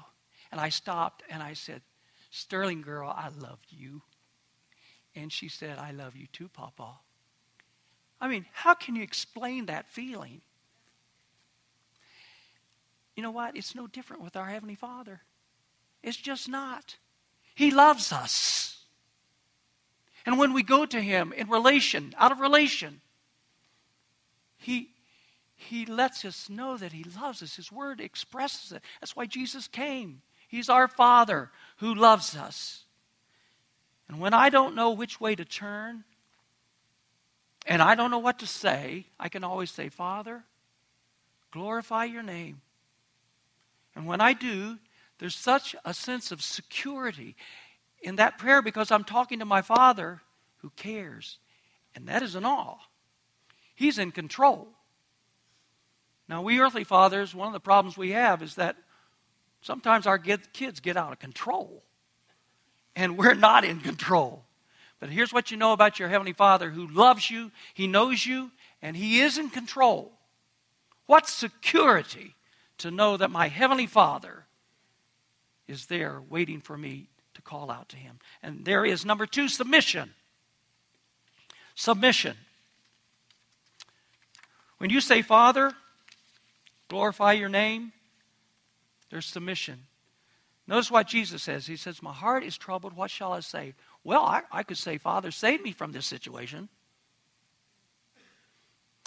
And 0.53 0.61
I 0.61 0.69
stopped 0.69 1.23
and 1.29 1.43
I 1.43 1.55
said, 1.55 1.83
Sterling 2.31 2.83
girl, 2.83 3.09
I 3.09 3.29
love 3.29 3.59
you. 3.69 4.03
And 5.15 5.33
she 5.33 5.49
said, 5.49 5.79
I 5.79 5.91
love 5.91 6.15
you 6.15 6.27
too, 6.33 6.49
Papa. 6.49 7.01
I 8.21 8.29
mean, 8.29 8.47
how 8.53 8.75
can 8.75 8.97
you 8.97 9.03
explain 9.03 9.67
that 9.67 9.89
feeling? 9.89 10.43
You 13.17 13.23
know 13.23 13.31
what? 13.31 13.57
It's 13.57 13.75
no 13.75 13.87
different 13.87 14.23
with 14.23 14.37
our 14.37 14.47
Heavenly 14.47 14.75
Father. 14.75 15.23
It's 16.03 16.17
just 16.17 16.49
not. 16.49 16.97
He 17.55 17.71
loves 17.71 18.13
us. 18.13 18.85
And 20.25 20.39
when 20.39 20.53
we 20.53 20.63
go 20.63 20.87
to 20.87 21.01
Him 21.01 21.33
in 21.33 21.49
relation, 21.49 22.15
out 22.17 22.33
of 22.33 22.39
relation, 22.39 23.01
He, 24.57 24.91
he 25.61 25.85
lets 25.87 26.25
us 26.25 26.49
know 26.49 26.77
that 26.77 26.93
He 26.93 27.05
loves 27.21 27.43
us. 27.43 27.57
His 27.57 27.73
Word 27.73 28.01
expresses 28.01 28.71
it. 28.71 28.81
That's 29.01 29.17
why 29.17 29.27
Jesus 29.27 29.67
came. 29.67 30.23
He's 30.47 30.69
our 30.69 30.87
Father 30.87 31.51
who 31.79 31.95
loves 31.95 32.37
us. 32.37 32.85
And 34.07 34.21
when 34.21 34.33
I 34.33 34.51
don't 34.51 34.77
know 34.77 34.93
which 34.93 35.21
way 35.21 35.35
to 35.35 35.45
turn, 35.45 36.05
and 37.67 37.83
I 37.83 37.97
don't 37.97 38.13
know 38.13 38.21
what 38.21 38.39
to 38.39 38.47
say, 38.47 39.07
I 39.19 39.29
can 39.29 39.43
always 39.43 39.73
say, 39.73 39.89
Father, 39.89 40.45
glorify 41.51 42.05
your 42.05 42.23
name. 42.23 42.63
And 43.97 44.07
when 44.07 44.21
I 44.21 44.35
do, 44.35 44.79
there's 45.19 45.35
such 45.35 45.75
a 45.85 45.93
sense 45.93 46.31
of 46.31 46.41
security 46.41 47.35
in 48.01 48.15
that 48.17 48.39
prayer 48.39 48.63
because 48.63 48.93
I'm 48.93 49.05
talking 49.05 49.41
to 49.41 49.45
my 49.45 49.63
Father 49.63 50.23
who 50.59 50.71
cares. 50.77 51.39
And 51.97 52.07
that 52.07 52.23
isn't 52.23 52.45
all, 52.45 52.79
He's 53.75 53.99
in 53.99 54.13
control. 54.13 54.69
Now, 56.29 56.43
we 56.43 56.61
earthly 56.61 56.85
fathers, 56.85 57.35
one 57.35 57.47
of 57.47 57.53
the 57.55 57.61
problems 57.61 57.97
we 57.97 58.11
have 58.11 58.43
is 58.43 58.57
that 58.57 58.77
Sometimes 59.61 60.07
our 60.07 60.19
kids 60.19 60.81
get 60.81 60.97
out 60.97 61.13
of 61.13 61.19
control, 61.19 61.83
and 62.95 63.19
we're 63.19 63.35
not 63.35 63.65
in 63.65 63.81
control. 63.81 64.45
But 65.01 65.11
here's 65.11 65.33
what 65.33 65.51
you 65.51 65.57
know 65.57 65.73
about 65.73 65.99
your 65.99 66.09
Heavenly 66.09 66.33
Father 66.33 66.71
who 66.71 66.87
loves 66.87 67.31
you, 67.31 67.51
He 67.75 67.87
knows 67.87 68.25
you, 68.25 68.51
and 68.83 68.97
He 68.97 69.21
is 69.21 69.39
in 69.39 69.51
control. 69.51 70.13
What 71.07 71.29
security 71.29 72.35
to 72.79 72.91
know 72.91 73.17
that 73.17 73.31
my 73.31 73.49
Heavenly 73.49 73.87
Father 73.87 74.47
is 75.67 75.87
there 75.87 76.23
waiting 76.29 76.61
for 76.61 76.77
me 76.77 77.09
to 77.35 77.43
call 77.43 77.71
out 77.71 77.89
to 77.91 77.97
Him. 77.97 78.19
And 78.43 78.65
there 78.65 78.85
is 78.85 79.05
number 79.05 79.27
two 79.27 79.49
submission. 79.49 80.15
Submission. 81.75 82.37
When 84.79 84.91
you 84.91 85.01
say, 85.01 85.23
Father, 85.23 85.73
glorify 86.89 87.33
your 87.33 87.49
name, 87.49 87.93
there's 89.11 89.27
submission. 89.27 89.85
Notice 90.67 90.91
what 90.91 91.07
Jesus 91.07 91.43
says. 91.43 91.67
He 91.67 91.77
says, 91.77 92.03
My 92.03 92.13
heart 92.13 92.45
is 92.45 92.59
troubled. 92.59 92.95
What 92.95 93.11
shall 93.11 93.33
I 93.33 93.41
say? 93.41 93.75
Well, 94.05 94.23
I, 94.23 94.43
I 94.53 94.63
could 94.63 94.77
say, 94.77 94.99
Father, 94.99 95.31
save 95.31 95.63
me 95.63 95.73
from 95.73 95.93
this 95.93 96.07
situation. 96.07 96.69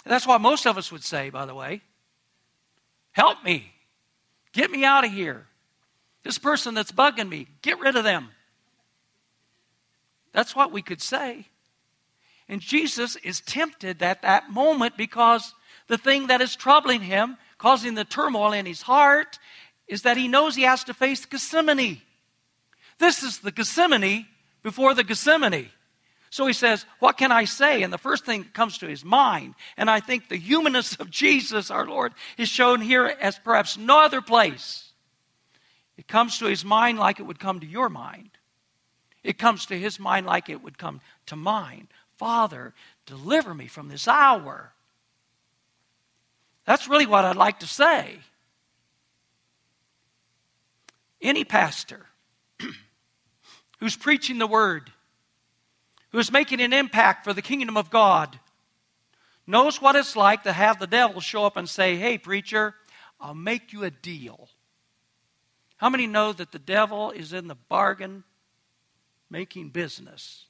That's 0.04 0.26
what 0.26 0.40
most 0.40 0.66
of 0.66 0.76
us 0.76 0.90
would 0.90 1.04
say, 1.04 1.30
by 1.30 1.46
the 1.46 1.54
way. 1.54 1.82
Help 3.12 3.44
me. 3.44 3.72
Get 4.52 4.70
me 4.70 4.84
out 4.84 5.04
of 5.04 5.12
here. 5.12 5.46
This 6.24 6.38
person 6.38 6.74
that's 6.74 6.92
bugging 6.92 7.28
me, 7.28 7.46
get 7.62 7.80
rid 7.80 7.96
of 7.96 8.04
them. 8.04 8.28
That's 10.32 10.56
what 10.56 10.72
we 10.72 10.82
could 10.82 11.00
say. 11.00 11.46
And 12.48 12.60
Jesus 12.60 13.16
is 13.16 13.40
tempted 13.40 14.02
at 14.02 14.22
that 14.22 14.50
moment 14.50 14.96
because 14.96 15.54
the 15.88 15.98
thing 15.98 16.28
that 16.28 16.40
is 16.40 16.56
troubling 16.56 17.02
him, 17.02 17.36
causing 17.62 17.94
the 17.94 18.04
turmoil 18.04 18.52
in 18.52 18.66
his 18.66 18.82
heart, 18.82 19.38
is 19.86 20.02
that 20.02 20.16
he 20.16 20.26
knows 20.26 20.56
he 20.56 20.64
has 20.64 20.82
to 20.82 20.92
face 20.92 21.24
Gethsemane. 21.24 22.02
This 22.98 23.22
is 23.22 23.38
the 23.38 23.52
Gethsemane 23.52 24.26
before 24.64 24.94
the 24.94 25.04
Gethsemane. 25.04 25.68
So 26.28 26.44
he 26.46 26.54
says, 26.54 26.84
What 26.98 27.16
can 27.18 27.30
I 27.30 27.44
say? 27.44 27.84
And 27.84 27.92
the 27.92 27.98
first 27.98 28.24
thing 28.24 28.42
that 28.42 28.52
comes 28.52 28.78
to 28.78 28.88
his 28.88 29.04
mind, 29.04 29.54
and 29.76 29.88
I 29.88 30.00
think 30.00 30.28
the 30.28 30.36
humanness 30.36 30.96
of 30.96 31.08
Jesus, 31.22 31.70
our 31.70 31.86
Lord, 31.86 32.14
is 32.36 32.48
shown 32.48 32.80
here 32.80 33.06
as 33.06 33.38
perhaps 33.38 33.78
no 33.78 34.04
other 34.04 34.20
place. 34.20 34.90
It 35.96 36.08
comes 36.08 36.40
to 36.40 36.46
his 36.46 36.64
mind 36.64 36.98
like 36.98 37.20
it 37.20 37.26
would 37.26 37.38
come 37.38 37.60
to 37.60 37.66
your 37.66 37.88
mind. 37.88 38.30
It 39.22 39.38
comes 39.38 39.66
to 39.66 39.78
his 39.78 40.00
mind 40.00 40.26
like 40.26 40.48
it 40.48 40.64
would 40.64 40.78
come 40.78 41.00
to 41.26 41.36
mine. 41.36 41.86
Father, 42.16 42.74
deliver 43.06 43.54
me 43.54 43.68
from 43.68 43.88
this 43.88 44.08
hour. 44.08 44.72
That's 46.64 46.88
really 46.88 47.06
what 47.06 47.24
I'd 47.24 47.36
like 47.36 47.60
to 47.60 47.66
say 47.66 48.18
any 51.22 51.44
pastor 51.44 52.06
who's 53.78 53.96
preaching 53.96 54.38
the 54.38 54.46
word, 54.46 54.90
who's 56.10 56.32
making 56.32 56.60
an 56.60 56.72
impact 56.72 57.24
for 57.24 57.32
the 57.32 57.42
kingdom 57.42 57.76
of 57.76 57.90
God, 57.90 58.38
knows 59.46 59.80
what 59.80 59.96
it's 59.96 60.16
like 60.16 60.42
to 60.42 60.52
have 60.52 60.78
the 60.78 60.86
devil 60.86 61.20
show 61.20 61.44
up 61.44 61.56
and 61.56 61.68
say, 61.68 61.96
Hey, 61.96 62.18
preacher, 62.18 62.74
I'll 63.20 63.34
make 63.34 63.72
you 63.72 63.84
a 63.84 63.90
deal. 63.90 64.48
How 65.76 65.88
many 65.88 66.06
know 66.06 66.32
that 66.32 66.52
the 66.52 66.58
devil 66.58 67.10
is 67.10 67.32
in 67.32 67.48
the 67.48 67.54
bargain 67.54 68.24
making 69.30 69.70
business? 69.70 70.46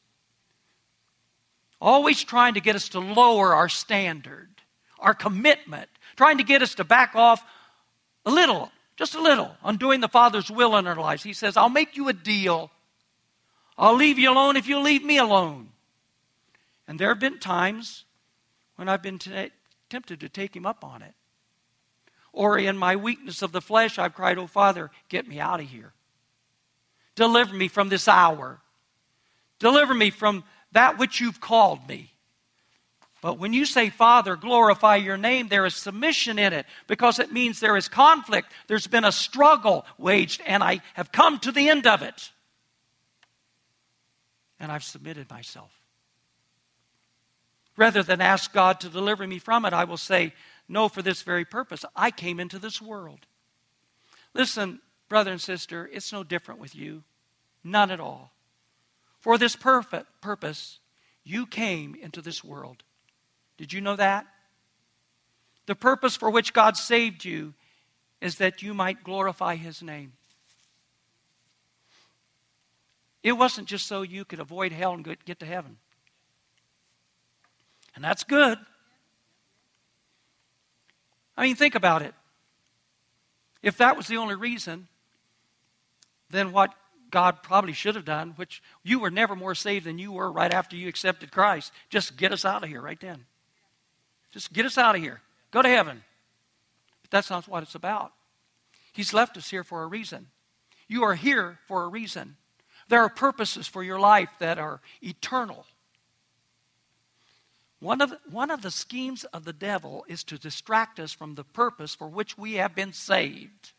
Always 1.80 2.22
trying 2.22 2.54
to 2.54 2.60
get 2.60 2.76
us 2.76 2.90
to 2.90 3.00
lower 3.00 3.54
our 3.54 3.68
standard, 3.68 4.48
our 4.98 5.14
commitment, 5.14 5.88
trying 6.16 6.38
to 6.38 6.44
get 6.44 6.62
us 6.62 6.74
to 6.76 6.84
back 6.84 7.14
off 7.14 7.44
a 8.24 8.30
little 8.30 8.70
just 8.96 9.14
a 9.14 9.20
little, 9.20 9.56
on 9.62 9.78
doing 9.78 10.00
the 10.00 10.08
Father's 10.08 10.50
will 10.50 10.76
in 10.76 10.86
our 10.86 10.94
lives. 10.94 11.22
He 11.22 11.32
says, 11.32 11.56
I'll 11.56 11.68
make 11.68 11.96
you 11.96 12.08
a 12.08 12.12
deal. 12.12 12.70
I'll 13.78 13.96
leave 13.96 14.18
you 14.18 14.30
alone 14.30 14.56
if 14.56 14.68
you 14.68 14.78
leave 14.78 15.04
me 15.04 15.18
alone. 15.18 15.70
And 16.86 16.98
there 16.98 17.08
have 17.08 17.18
been 17.18 17.38
times 17.38 18.04
when 18.76 18.88
I've 18.88 19.02
been 19.02 19.18
t- 19.18 19.50
tempted 19.88 20.20
to 20.20 20.28
take 20.28 20.54
him 20.54 20.66
up 20.66 20.84
on 20.84 21.02
it. 21.02 21.14
Or 22.32 22.58
in 22.58 22.76
my 22.76 22.96
weakness 22.96 23.42
of 23.42 23.52
the 23.52 23.60
flesh, 23.60 23.98
I've 23.98 24.14
cried, 24.14 24.38
Oh, 24.38 24.46
Father, 24.46 24.90
get 25.08 25.26
me 25.26 25.40
out 25.40 25.60
of 25.60 25.68
here. 25.68 25.92
Deliver 27.14 27.54
me 27.54 27.68
from 27.68 27.88
this 27.88 28.08
hour. 28.08 28.60
Deliver 29.58 29.94
me 29.94 30.10
from 30.10 30.44
that 30.72 30.98
which 30.98 31.20
you've 31.20 31.40
called 31.40 31.88
me. 31.88 32.11
But 33.22 33.38
when 33.38 33.52
you 33.52 33.64
say, 33.64 33.88
Father, 33.88 34.34
glorify 34.34 34.96
your 34.96 35.16
name, 35.16 35.46
there 35.46 35.64
is 35.64 35.76
submission 35.76 36.40
in 36.40 36.52
it 36.52 36.66
because 36.88 37.20
it 37.20 37.32
means 37.32 37.60
there 37.60 37.76
is 37.76 37.86
conflict. 37.86 38.52
There's 38.66 38.88
been 38.88 39.04
a 39.04 39.12
struggle 39.12 39.86
waged, 39.96 40.42
and 40.44 40.62
I 40.62 40.80
have 40.94 41.12
come 41.12 41.38
to 41.38 41.52
the 41.52 41.68
end 41.68 41.86
of 41.86 42.02
it. 42.02 42.32
And 44.58 44.72
I've 44.72 44.82
submitted 44.82 45.30
myself. 45.30 45.70
Rather 47.76 48.02
than 48.02 48.20
ask 48.20 48.52
God 48.52 48.80
to 48.80 48.88
deliver 48.88 49.24
me 49.24 49.38
from 49.38 49.64
it, 49.64 49.72
I 49.72 49.84
will 49.84 49.96
say, 49.96 50.34
No, 50.68 50.88
for 50.88 51.00
this 51.00 51.22
very 51.22 51.44
purpose. 51.44 51.84
I 51.94 52.10
came 52.10 52.40
into 52.40 52.58
this 52.58 52.82
world. 52.82 53.20
Listen, 54.34 54.80
brother 55.08 55.30
and 55.30 55.40
sister, 55.40 55.88
it's 55.92 56.12
no 56.12 56.24
different 56.24 56.60
with 56.60 56.74
you. 56.74 57.04
None 57.62 57.92
at 57.92 58.00
all. 58.00 58.32
For 59.20 59.38
this 59.38 59.54
perfect 59.54 60.20
purpose, 60.20 60.80
you 61.22 61.46
came 61.46 61.94
into 61.94 62.20
this 62.20 62.42
world. 62.42 62.82
Did 63.56 63.72
you 63.72 63.80
know 63.80 63.96
that? 63.96 64.26
The 65.66 65.74
purpose 65.74 66.16
for 66.16 66.30
which 66.30 66.52
God 66.52 66.76
saved 66.76 67.24
you 67.24 67.54
is 68.20 68.36
that 68.36 68.62
you 68.62 68.74
might 68.74 69.04
glorify 69.04 69.56
His 69.56 69.82
name. 69.82 70.12
It 73.22 73.32
wasn't 73.32 73.68
just 73.68 73.86
so 73.86 74.02
you 74.02 74.24
could 74.24 74.40
avoid 74.40 74.72
hell 74.72 74.94
and 74.94 75.04
get 75.04 75.38
to 75.40 75.46
heaven. 75.46 75.76
And 77.94 78.02
that's 78.02 78.24
good. 78.24 78.58
I 81.36 81.44
mean, 81.44 81.56
think 81.56 81.74
about 81.74 82.02
it. 82.02 82.14
If 83.62 83.76
that 83.78 83.96
was 83.96 84.08
the 84.08 84.16
only 84.16 84.34
reason, 84.34 84.88
then 86.30 86.52
what 86.52 86.74
God 87.10 87.42
probably 87.42 87.74
should 87.74 87.94
have 87.94 88.04
done, 88.04 88.30
which 88.36 88.62
you 88.82 88.98
were 88.98 89.10
never 89.10 89.36
more 89.36 89.54
saved 89.54 89.86
than 89.86 89.98
you 89.98 90.12
were 90.12 90.32
right 90.32 90.52
after 90.52 90.74
you 90.74 90.88
accepted 90.88 91.30
Christ, 91.30 91.72
just 91.90 92.16
get 92.16 92.32
us 92.32 92.44
out 92.44 92.64
of 92.64 92.68
here 92.68 92.80
right 92.80 92.98
then. 92.98 93.26
Just 94.32 94.52
get 94.52 94.66
us 94.66 94.78
out 94.78 94.94
of 94.96 95.02
here. 95.02 95.20
Go 95.50 95.62
to 95.62 95.68
heaven. 95.68 96.02
But 97.02 97.10
that's 97.10 97.30
not 97.30 97.46
what 97.46 97.62
it's 97.62 97.74
about. 97.74 98.12
He's 98.92 99.14
left 99.14 99.36
us 99.36 99.50
here 99.50 99.64
for 99.64 99.82
a 99.82 99.86
reason. 99.86 100.26
You 100.88 101.04
are 101.04 101.14
here 101.14 101.58
for 101.68 101.84
a 101.84 101.88
reason. 101.88 102.36
There 102.88 103.00
are 103.00 103.08
purposes 103.08 103.66
for 103.66 103.82
your 103.82 104.00
life 104.00 104.30
that 104.38 104.58
are 104.58 104.80
eternal. 105.02 105.64
One 107.80 108.00
of, 108.00 108.14
one 108.30 108.50
of 108.50 108.62
the 108.62 108.70
schemes 108.70 109.24
of 109.24 109.44
the 109.44 109.52
devil 109.52 110.04
is 110.08 110.22
to 110.24 110.38
distract 110.38 111.00
us 111.00 111.12
from 111.12 111.34
the 111.34 111.44
purpose 111.44 111.94
for 111.94 112.06
which 112.06 112.38
we 112.38 112.54
have 112.54 112.74
been 112.74 112.92
saved. 112.92 113.72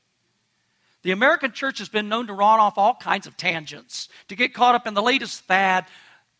The 1.03 1.11
American 1.11 1.51
church 1.51 1.79
has 1.79 1.89
been 1.89 2.09
known 2.09 2.27
to 2.27 2.33
run 2.33 2.59
off 2.59 2.77
all 2.77 2.95
kinds 2.95 3.27
of 3.27 3.37
tangents, 3.37 4.09
to 4.29 4.35
get 4.35 4.53
caught 4.53 4.75
up 4.75 4.87
in 4.87 4.93
the 4.93 5.01
latest 5.01 5.41
fad, 5.43 5.85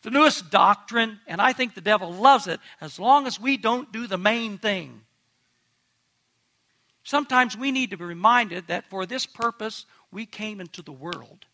the 0.04 0.10
newest 0.10 0.50
doctrine, 0.50 1.18
and 1.26 1.40
I 1.40 1.54
think 1.54 1.74
the 1.74 1.80
devil 1.80 2.12
loves 2.12 2.46
it 2.46 2.60
as 2.80 2.98
long 2.98 3.26
as 3.26 3.40
we 3.40 3.56
don't 3.56 3.90
do 3.90 4.06
the 4.06 4.18
main 4.18 4.58
thing. 4.58 5.00
Sometimes 7.02 7.56
we 7.56 7.72
need 7.72 7.90
to 7.90 7.96
be 7.96 8.04
reminded 8.04 8.66
that 8.66 8.84
for 8.90 9.06
this 9.06 9.24
purpose 9.24 9.86
we 10.12 10.26
came 10.26 10.60
into 10.60 10.82
the 10.82 10.92
world. 10.92 11.46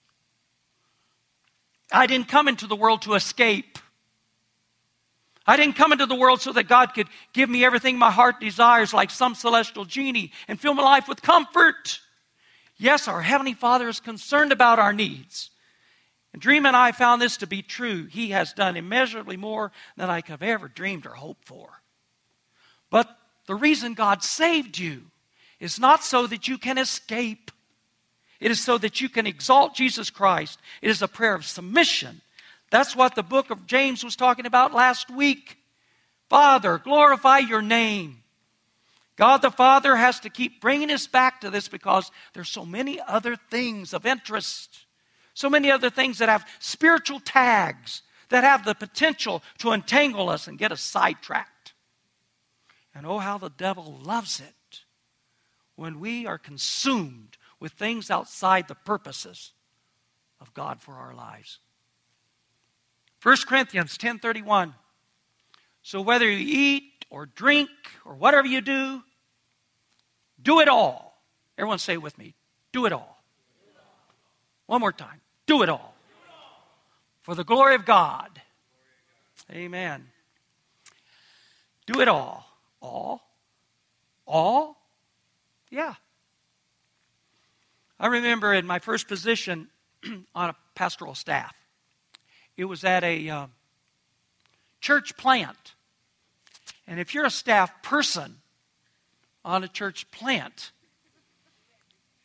I 1.93 2.09
didn't 2.09 2.29
come 2.29 2.49
into 2.49 2.67
the 2.67 2.75
world 2.75 3.03
to 3.03 3.15
escape. 3.15 3.79
I 5.47 5.57
didn't 5.57 5.77
come 5.77 5.93
into 5.93 6.07
the 6.07 6.17
world 6.17 6.41
so 6.41 6.53
that 6.53 6.65
God 6.65 6.93
could 6.93 7.09
give 7.33 7.49
me 7.49 7.65
everything 7.65 7.99
my 7.99 8.11
heart 8.11 8.41
desires 8.41 8.93
like 8.93 9.11
some 9.11 9.37
celestial 9.37 9.85
genie 9.85 10.33
and 10.49 10.61
fill 10.61 10.75
my 10.75 10.83
life 10.83 11.09
with 11.09 11.23
comfort. 11.23 12.01
Yes, 12.77 13.07
our 13.07 13.23
Heavenly 13.23 13.55
Father 13.55 13.89
is 13.89 14.01
concerned 14.01 14.51
about 14.51 14.81
our 14.81 14.93
needs. 14.93 15.51
And 16.33 16.41
Dreama 16.41 16.69
and 16.69 16.77
I 16.77 16.93
found 16.93 17.21
this 17.21 17.39
to 17.39 17.47
be 17.47 17.63
true. 17.63 18.07
He 18.07 18.31
has 18.31 18.53
done 18.53 18.77
immeasurably 18.77 19.37
more 19.37 19.73
than 19.97 20.11
I 20.11 20.21
could 20.21 20.33
have 20.33 20.43
ever 20.43 20.69
dreamed 20.69 21.07
or 21.07 21.15
hoped 21.15 21.45
for. 21.45 21.83
But 22.89 23.09
the 23.47 23.55
reason 23.55 23.95
God 23.95 24.23
saved 24.23 24.79
you 24.79 25.03
is 25.59 25.79
not 25.79 26.05
so 26.05 26.27
that 26.27 26.49
you 26.49 26.57
can 26.57 26.79
escape. 26.79 27.51
It 28.39 28.51
is 28.51 28.63
so 28.63 28.79
that 28.79 29.01
you 29.01 29.09
can 29.09 29.27
exalt 29.27 29.75
Jesus 29.75 30.09
Christ. 30.09 30.59
It 30.81 30.91
is 30.91 31.03
a 31.03 31.09
prayer 31.09 31.35
of 31.35 31.45
submission. 31.45 32.23
That's 32.71 32.95
what 32.95 33.15
the 33.15 33.23
book 33.23 33.51
of 33.51 33.67
James 33.67 34.05
was 34.05 34.17
talking 34.17 34.47
about 34.47 34.73
last 34.73 35.11
week. 35.11 35.59
Father, 36.29 36.79
glorify 36.79 37.39
your 37.39 37.61
name. 37.61 38.23
God 39.17 39.43
the 39.43 39.51
Father 39.51 39.97
has 39.97 40.21
to 40.21 40.31
keep 40.31 40.61
bringing 40.61 40.91
us 40.91 41.07
back 41.07 41.41
to 41.41 41.51
this 41.51 41.69
because 41.69 42.11
there's 42.33 42.49
so 42.49 42.65
many 42.65 43.01
other 43.01 43.37
things 43.37 43.93
of 43.93 44.07
interest. 44.07 44.87
So 45.35 45.49
many 45.49 45.71
other 45.71 45.91
things 45.91 46.19
that 46.19 46.29
have 46.29 46.47
spiritual 46.59 47.21
tags 47.21 48.03
that 48.31 48.45
have 48.45 48.65
the 48.65 48.75
potential 48.75 49.43
to 49.59 49.73
entangle 49.73 50.29
us 50.29 50.47
and 50.49 50.59
get 50.59 50.73
us 50.73 50.81
sidetracked. 50.81 51.75
And 52.95 53.07
oh, 53.07 53.19
how 53.19 53.39
the 53.39 53.51
devil 53.51 54.01
loves 54.03 54.41
it 54.41 54.81
when 55.77 56.01
we 56.01 56.27
are 56.27 56.39
consumed 56.39 57.37
with 57.59 57.73
things 57.73 58.11
outside 58.11 58.69
the 58.69 58.75
purposes 58.75 59.53
of 60.41 60.53
God 60.55 60.81
for 60.81 60.95
our 60.95 61.15
lives. 61.15 61.59
1 63.23 63.37
Corinthians 63.47 63.99
10:31 63.99 64.75
So 65.83 66.01
whether 66.01 66.29
you 66.29 66.39
eat 66.39 67.05
or 67.11 67.27
drink 67.27 67.71
or 68.05 68.15
whatever 68.15 68.47
you 68.47 68.61
do 68.61 69.03
do 70.43 70.61
it 70.61 70.69
all. 70.69 71.23
Everyone 71.59 71.79
say 71.79 71.99
with 71.99 72.17
me, 72.17 72.35
do 72.73 72.87
it 72.87 72.93
all. 72.93 73.20
One 74.71 74.81
more 74.81 74.93
time. 74.93 75.21
Do 75.47 75.65
it 75.65 75.69
all. 75.69 75.97
For 77.23 77.35
the 77.35 77.43
glory 77.43 77.75
of 77.75 77.85
God. 77.85 78.41
Amen. 79.51 80.07
Do 81.87 82.01
it 82.01 82.07
all. 82.07 82.47
All? 82.81 83.21
All? 84.29 84.81
Yeah. 85.71 85.95
I 87.99 88.07
remember 88.07 88.55
in 88.55 88.65
my 88.65 88.79
first 88.79 89.09
position 89.09 89.67
on 90.37 90.51
a 90.51 90.57
pastoral 90.77 91.17
staff, 91.17 91.57
it 92.57 92.67
was 92.67 92.85
at 92.85 93.03
a 93.03 93.29
uh, 93.29 93.47
church 94.81 95.17
plant. 95.17 95.75
And 96.87 97.01
if 97.01 97.13
you're 97.13 97.27
a 97.27 97.31
staff 97.31 97.83
person 97.83 98.37
on 99.45 99.65
a 99.65 99.69
church 99.69 100.09
plant, 100.13 100.71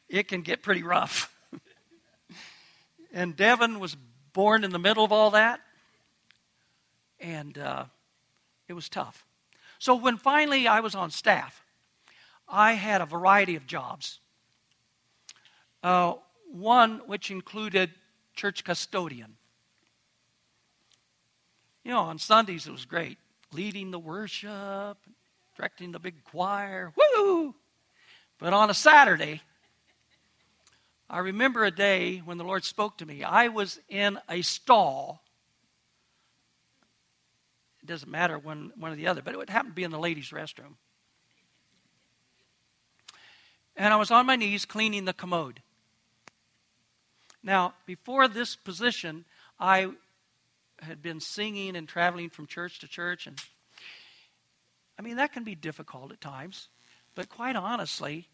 it 0.08 0.28
can 0.28 0.44
get 0.44 0.62
pretty 0.62 0.84
rough. 0.84 1.32
And 3.16 3.34
Devin 3.36 3.80
was 3.80 3.96
born 4.34 4.66
in 4.66 4.72
the 4.72 4.78
middle 4.78 5.06
of 5.06 5.14
all 5.14 5.32
that. 5.32 5.62
And 7.18 7.58
uh, 7.58 7.86
it 8.68 8.74
was 8.74 8.90
tough. 8.90 9.26
So 9.80 9.96
when 9.96 10.18
finally 10.18 10.68
I 10.68 10.82
was 10.82 10.96
on 10.96 11.12
staff, 11.12 11.64
I 12.48 12.74
had 12.74 13.00
a 13.00 13.06
variety 13.06 13.56
of 13.56 13.66
jobs. 13.66 14.20
Uh, 15.82 16.16
one 16.52 17.02
which 17.08 17.32
included 17.32 17.92
church 18.36 18.66
custodian. 18.66 19.38
You 21.86 21.92
know, 21.92 22.00
on 22.00 22.20
Sundays 22.20 22.68
it 22.68 22.72
was 22.72 22.84
great. 22.84 23.18
Leading 23.54 23.92
the 23.92 24.00
worship, 24.00 24.98
directing 25.56 25.94
the 25.94 26.00
big 26.00 26.22
choir. 26.26 26.92
Woo! 26.98 27.56
But 28.40 28.52
on 28.52 28.70
a 28.70 28.74
Saturday, 28.74 29.42
I 31.10 31.20
remember 31.20 31.64
a 31.64 31.72
day 31.72 32.18
when 32.18 32.38
the 32.38 32.44
Lord 32.44 32.64
spoke 32.64 32.98
to 32.98 33.06
me. 33.06 33.24
I 33.24 33.48
was 33.48 33.80
in 33.90 34.18
a 34.28 34.42
stall. 34.42 35.24
It 37.82 37.86
doesn't 37.86 38.10
matter 38.10 38.40
one, 38.40 38.72
one 38.76 38.92
or 38.92 38.96
the 38.96 39.08
other, 39.08 39.22
but 39.22 39.34
it 39.34 39.38
would 39.38 39.50
happen 39.50 39.72
to 39.72 39.76
be 39.76 39.84
in 39.84 39.92
the 39.92 40.00
ladies' 40.00 40.32
restroom. 40.32 40.76
And 43.78 43.94
I 43.94 43.98
was 43.98 44.10
on 44.10 44.26
my 44.26 44.36
knees 44.36 44.66
cleaning 44.66 45.06
the 45.06 45.14
commode. 45.14 45.62
Now, 47.44 47.76
before 47.86 48.28
this 48.28 48.56
position, 48.56 49.26
I 49.60 49.90
had 50.82 51.04
been 51.04 51.20
singing 51.20 51.76
and 51.76 51.88
traveling 51.88 52.30
from 52.30 52.48
church 52.48 52.80
to 52.80 52.88
church. 52.88 53.28
And 53.28 53.40
I 54.98 55.04
mean, 55.04 55.18
that 55.18 55.34
can 55.34 55.44
be 55.44 55.54
difficult 55.54 56.12
at 56.12 56.22
times. 56.22 56.70
But 57.14 57.30
quite 57.30 57.56
honestly, 57.56 58.28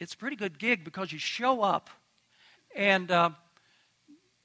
it's 0.00 0.14
a 0.14 0.16
pretty 0.16 0.36
good 0.36 0.58
gig 0.58 0.82
because 0.82 1.12
you 1.12 1.18
show 1.18 1.60
up 1.60 1.90
and 2.74 3.10
uh, 3.10 3.30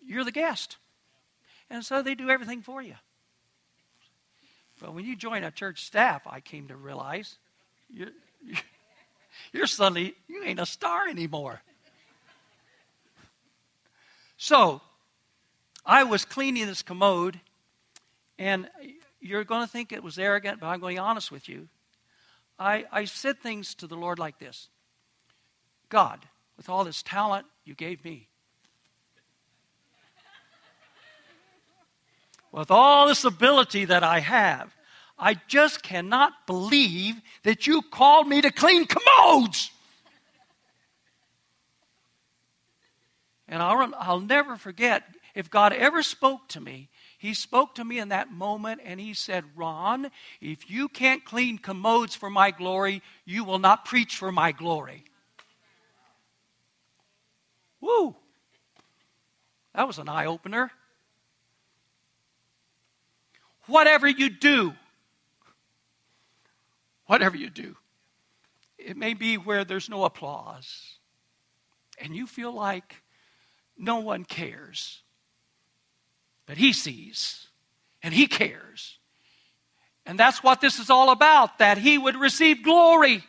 you're 0.05 0.25
the 0.25 0.31
guest. 0.31 0.77
And 1.69 1.83
so 1.83 2.03
they 2.03 2.13
do 2.13 2.29
everything 2.29 2.61
for 2.61 2.81
you. 2.81 2.95
But 4.81 4.93
when 4.93 5.05
you 5.05 5.15
join 5.15 5.45
a 5.45 5.51
church 5.51 5.85
staff, 5.85 6.23
I 6.27 6.41
came 6.41 6.67
to 6.67 6.75
realize 6.75 7.37
you're, 7.89 8.09
you're 9.53 9.67
suddenly, 9.67 10.13
you 10.27 10.43
ain't 10.43 10.59
a 10.59 10.65
star 10.65 11.07
anymore. 11.07 11.61
So 14.37 14.81
I 15.85 16.03
was 16.03 16.25
cleaning 16.25 16.67
this 16.67 16.81
commode, 16.81 17.39
and 18.37 18.67
you're 19.21 19.45
going 19.45 19.61
to 19.61 19.71
think 19.71 19.93
it 19.93 20.03
was 20.03 20.19
arrogant, 20.19 20.59
but 20.59 20.67
I'm 20.67 20.81
going 20.81 20.97
to 20.97 21.01
be 21.01 21.05
honest 21.05 21.31
with 21.31 21.47
you. 21.47 21.69
I, 22.59 22.85
I 22.91 23.05
said 23.05 23.39
things 23.39 23.73
to 23.75 23.87
the 23.87 23.95
Lord 23.95 24.19
like 24.19 24.37
this 24.37 24.67
God, 25.89 26.19
with 26.57 26.69
all 26.69 26.83
this 26.83 27.03
talent 27.03 27.45
you 27.63 27.75
gave 27.75 28.03
me, 28.03 28.27
with 32.51 32.71
all 32.71 33.07
this 33.07 33.25
ability 33.25 33.85
that 33.85 34.03
I 34.03 34.19
have, 34.19 34.73
I 35.17 35.35
just 35.47 35.83
cannot 35.83 36.47
believe 36.47 37.15
that 37.43 37.67
you 37.67 37.81
called 37.81 38.27
me 38.27 38.41
to 38.41 38.51
clean 38.51 38.85
commodes. 38.85 39.71
And 43.47 43.61
I'll, 43.61 43.93
I'll 43.97 44.19
never 44.19 44.57
forget 44.57 45.03
if 45.35 45.49
God 45.49 45.73
ever 45.73 46.01
spoke 46.01 46.47
to 46.49 46.61
me, 46.61 46.89
He 47.17 47.33
spoke 47.33 47.75
to 47.75 47.83
me 47.83 47.99
in 47.99 48.09
that 48.09 48.31
moment 48.31 48.81
and 48.83 48.99
He 48.99 49.13
said, 49.13 49.43
Ron, 49.55 50.09
if 50.41 50.69
you 50.69 50.87
can't 50.87 51.23
clean 51.23 51.57
commodes 51.57 52.15
for 52.15 52.29
my 52.29 52.51
glory, 52.51 53.01
you 53.25 53.43
will 53.43 53.59
not 53.59 53.85
preach 53.85 54.15
for 54.15 54.31
my 54.31 54.51
glory. 54.51 55.03
Woo! 57.85 58.15
That 59.75 59.85
was 59.85 59.99
an 59.99 60.09
eye 60.09 60.25
opener. 60.25 60.71
Whatever 63.67 64.07
you 64.07 64.29
do, 64.29 64.73
whatever 67.05 67.37
you 67.37 67.49
do, 67.49 67.75
it 68.79 68.97
may 68.97 69.13
be 69.13 69.37
where 69.37 69.63
there's 69.63 69.89
no 69.89 70.03
applause 70.03 70.97
and 71.99 72.15
you 72.15 72.25
feel 72.25 72.51
like 72.51 73.03
no 73.77 73.99
one 73.99 74.23
cares. 74.23 75.01
But 76.47 76.57
He 76.57 76.73
sees 76.73 77.47
and 78.01 78.13
He 78.13 78.25
cares. 78.27 78.97
And 80.07 80.19
that's 80.19 80.43
what 80.43 80.61
this 80.61 80.79
is 80.79 80.89
all 80.89 81.11
about 81.11 81.59
that 81.59 81.77
He 81.77 81.97
would 81.97 82.15
receive 82.15 82.63
glory. 82.63 83.23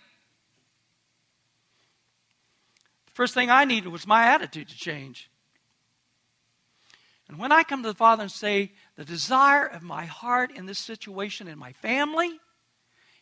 The 3.05 3.05
first 3.16 3.32
thing 3.32 3.50
I 3.50 3.64
needed 3.64 3.88
was 3.88 4.06
my 4.06 4.26
attitude 4.26 4.68
to 4.68 4.76
change. 4.76 5.30
And 7.28 7.38
when 7.38 7.50
I 7.50 7.62
come 7.62 7.82
to 7.82 7.88
the 7.88 7.94
Father 7.94 8.22
and 8.22 8.30
say, 8.30 8.72
the 8.96 9.06
desire 9.06 9.64
of 9.64 9.82
my 9.82 10.04
heart 10.04 10.52
in 10.54 10.66
this 10.66 10.78
situation, 10.78 11.48
in 11.48 11.58
my 11.58 11.72
family, 11.72 12.38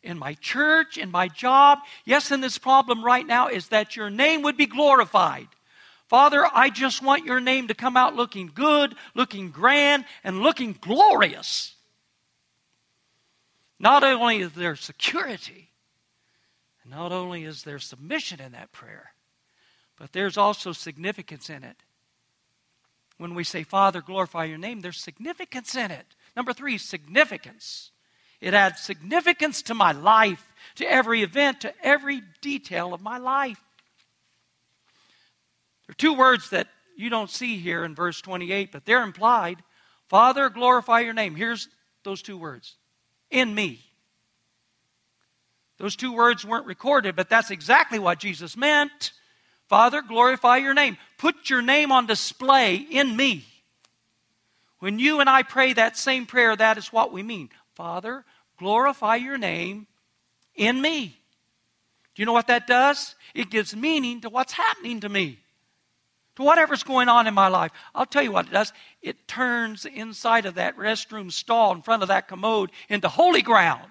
in 0.02 0.18
my 0.18 0.34
church, 0.34 0.98
in 0.98 1.12
my 1.12 1.28
job, 1.28 1.78
yes, 2.04 2.32
in 2.32 2.40
this 2.40 2.58
problem 2.58 3.04
right 3.04 3.24
now, 3.24 3.46
is 3.46 3.68
that 3.68 3.94
your 3.94 4.10
name 4.10 4.42
would 4.42 4.56
be 4.56 4.66
glorified. 4.66 5.46
Father, 6.08 6.44
I 6.52 6.70
just 6.70 7.00
want 7.00 7.24
your 7.24 7.40
name 7.40 7.68
to 7.68 7.74
come 7.74 7.96
out 7.96 8.16
looking 8.16 8.50
good, 8.52 8.96
looking 9.14 9.52
grand, 9.52 10.04
and 10.24 10.40
looking 10.40 10.76
glorious. 10.78 11.76
Not 13.78 14.02
only 14.02 14.40
is 14.40 14.52
there 14.52 14.74
security, 14.74 15.70
not 16.84 17.12
only 17.12 17.44
is 17.44 17.62
there 17.62 17.78
submission 17.78 18.40
in 18.40 18.52
that 18.52 18.72
prayer, 18.72 19.13
but 19.96 20.12
there's 20.12 20.36
also 20.36 20.72
significance 20.72 21.50
in 21.50 21.64
it. 21.64 21.76
When 23.18 23.34
we 23.34 23.44
say, 23.44 23.62
Father, 23.62 24.02
glorify 24.02 24.44
your 24.44 24.58
name, 24.58 24.80
there's 24.80 25.00
significance 25.00 25.74
in 25.74 25.90
it. 25.90 26.06
Number 26.36 26.52
three, 26.52 26.78
significance. 26.78 27.90
It 28.40 28.54
adds 28.54 28.80
significance 28.80 29.62
to 29.62 29.74
my 29.74 29.92
life, 29.92 30.52
to 30.76 30.84
every 30.84 31.22
event, 31.22 31.60
to 31.60 31.72
every 31.82 32.22
detail 32.40 32.92
of 32.92 33.00
my 33.00 33.18
life. 33.18 33.62
There 35.86 35.92
are 35.92 35.94
two 35.94 36.14
words 36.14 36.50
that 36.50 36.68
you 36.96 37.10
don't 37.10 37.30
see 37.30 37.58
here 37.58 37.84
in 37.84 37.94
verse 37.94 38.20
28, 38.20 38.72
but 38.72 38.84
they're 38.84 39.02
implied. 39.02 39.62
Father, 40.08 40.48
glorify 40.48 41.00
your 41.00 41.14
name. 41.14 41.34
Here's 41.34 41.68
those 42.02 42.22
two 42.22 42.36
words 42.36 42.76
in 43.30 43.54
me. 43.54 43.80
Those 45.78 45.96
two 45.96 46.12
words 46.12 46.44
weren't 46.44 46.66
recorded, 46.66 47.16
but 47.16 47.28
that's 47.28 47.50
exactly 47.50 47.98
what 47.98 48.18
Jesus 48.20 48.56
meant. 48.56 49.12
Father, 49.68 50.02
glorify 50.02 50.58
your 50.58 50.74
name. 50.74 50.96
Put 51.18 51.48
your 51.48 51.62
name 51.62 51.90
on 51.90 52.06
display 52.06 52.76
in 52.76 53.16
me. 53.16 53.44
When 54.78 54.98
you 54.98 55.20
and 55.20 55.30
I 55.30 55.42
pray 55.42 55.72
that 55.72 55.96
same 55.96 56.26
prayer, 56.26 56.54
that 56.54 56.76
is 56.76 56.92
what 56.92 57.12
we 57.12 57.22
mean. 57.22 57.48
Father, 57.74 58.24
glorify 58.58 59.16
your 59.16 59.38
name 59.38 59.86
in 60.54 60.80
me. 60.80 61.18
Do 62.14 62.22
you 62.22 62.26
know 62.26 62.32
what 62.32 62.48
that 62.48 62.66
does? 62.66 63.14
It 63.34 63.50
gives 63.50 63.74
meaning 63.74 64.20
to 64.20 64.28
what's 64.28 64.52
happening 64.52 65.00
to 65.00 65.08
me, 65.08 65.38
to 66.36 66.42
whatever's 66.42 66.82
going 66.82 67.08
on 67.08 67.26
in 67.26 67.34
my 67.34 67.48
life. 67.48 67.72
I'll 67.94 68.06
tell 68.06 68.22
you 68.22 68.30
what 68.30 68.46
it 68.46 68.52
does. 68.52 68.72
It 69.02 69.26
turns 69.26 69.84
inside 69.84 70.46
of 70.46 70.54
that 70.54 70.76
restroom 70.76 71.32
stall 71.32 71.72
in 71.72 71.82
front 71.82 72.02
of 72.02 72.08
that 72.08 72.28
commode 72.28 72.70
into 72.88 73.08
holy 73.08 73.42
ground. 73.42 73.90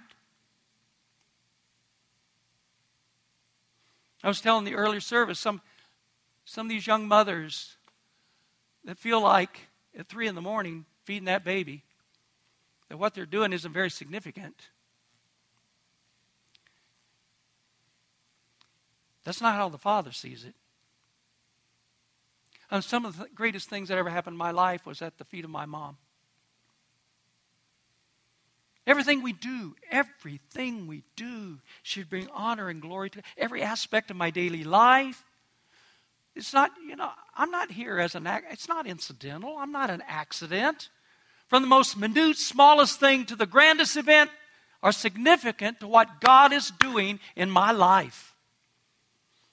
I 4.24 4.30
was 4.30 4.40
telling 4.40 4.64
the 4.64 4.76
earlier 4.76 5.02
service 5.02 5.40
some, 5.40 5.62
some 6.46 6.68
of 6.68 6.70
these 6.70 6.88
young 6.88 7.08
mothers 7.08 7.78
that 8.86 8.98
feel 8.98 9.22
like 9.22 9.68
at 9.98 10.08
3 10.08 10.28
in 10.28 10.36
the 10.36 10.42
morning 10.42 10.86
feeding 11.04 11.26
that 11.26 11.44
baby, 11.44 11.84
that 12.90 12.98
what 12.98 13.14
they're 13.14 13.26
doing 13.26 13.52
isn't 13.52 13.74
very 13.74 13.90
significant. 13.90 14.70
That's 19.24 19.42
not 19.42 19.56
how 19.56 19.70
the 19.70 19.78
Father 19.78 20.12
sees 20.12 20.44
it. 20.44 20.56
And 22.72 22.84
some 22.84 23.06
of 23.06 23.18
the 23.18 23.28
greatest 23.36 23.70
things 23.70 23.90
that 23.90 23.98
ever 23.98 24.10
happened 24.10 24.36
in 24.36 24.38
my 24.40 24.52
life 24.52 24.86
was 24.86 25.02
at 25.02 25.18
the 25.18 25.26
feet 25.26 25.46
of 25.46 25.52
my 25.52 25.66
mom. 25.66 25.98
Everything 28.86 29.22
we 29.22 29.32
do, 29.32 29.76
everything 29.90 30.88
we 30.88 31.04
do 31.16 31.60
should 31.84 32.10
bring 32.10 32.28
honor 32.34 32.68
and 32.68 32.82
glory 32.82 33.10
to 33.12 33.22
every 33.38 33.62
aspect 33.62 34.12
of 34.12 34.18
my 34.18 34.30
daily 34.30 34.64
life. 34.64 35.24
It's 36.36 36.54
not, 36.54 36.72
you 36.86 36.96
know, 36.96 37.10
I'm 37.36 37.52
not 37.52 37.72
here 37.72 38.00
as 38.00 38.16
an 38.16 38.28
act, 38.28 38.52
it's 38.52 38.68
not 38.68 38.88
incidental. 38.88 39.56
I'm 39.58 39.72
not 39.72 39.90
an 39.90 40.04
accident. 40.08 40.90
From 41.48 41.62
the 41.62 41.68
most 41.68 41.98
minute, 41.98 42.38
smallest 42.38 43.00
thing 43.00 43.26
to 43.26 43.36
the 43.36 43.46
grandest 43.46 43.96
event 43.96 44.32
are 44.82 44.92
significant 44.92 45.80
to 45.80 45.88
what 45.88 46.20
God 46.20 46.52
is 46.52 46.72
doing 46.80 47.20
in 47.36 47.50
my 47.50 47.72
life. 47.72 48.36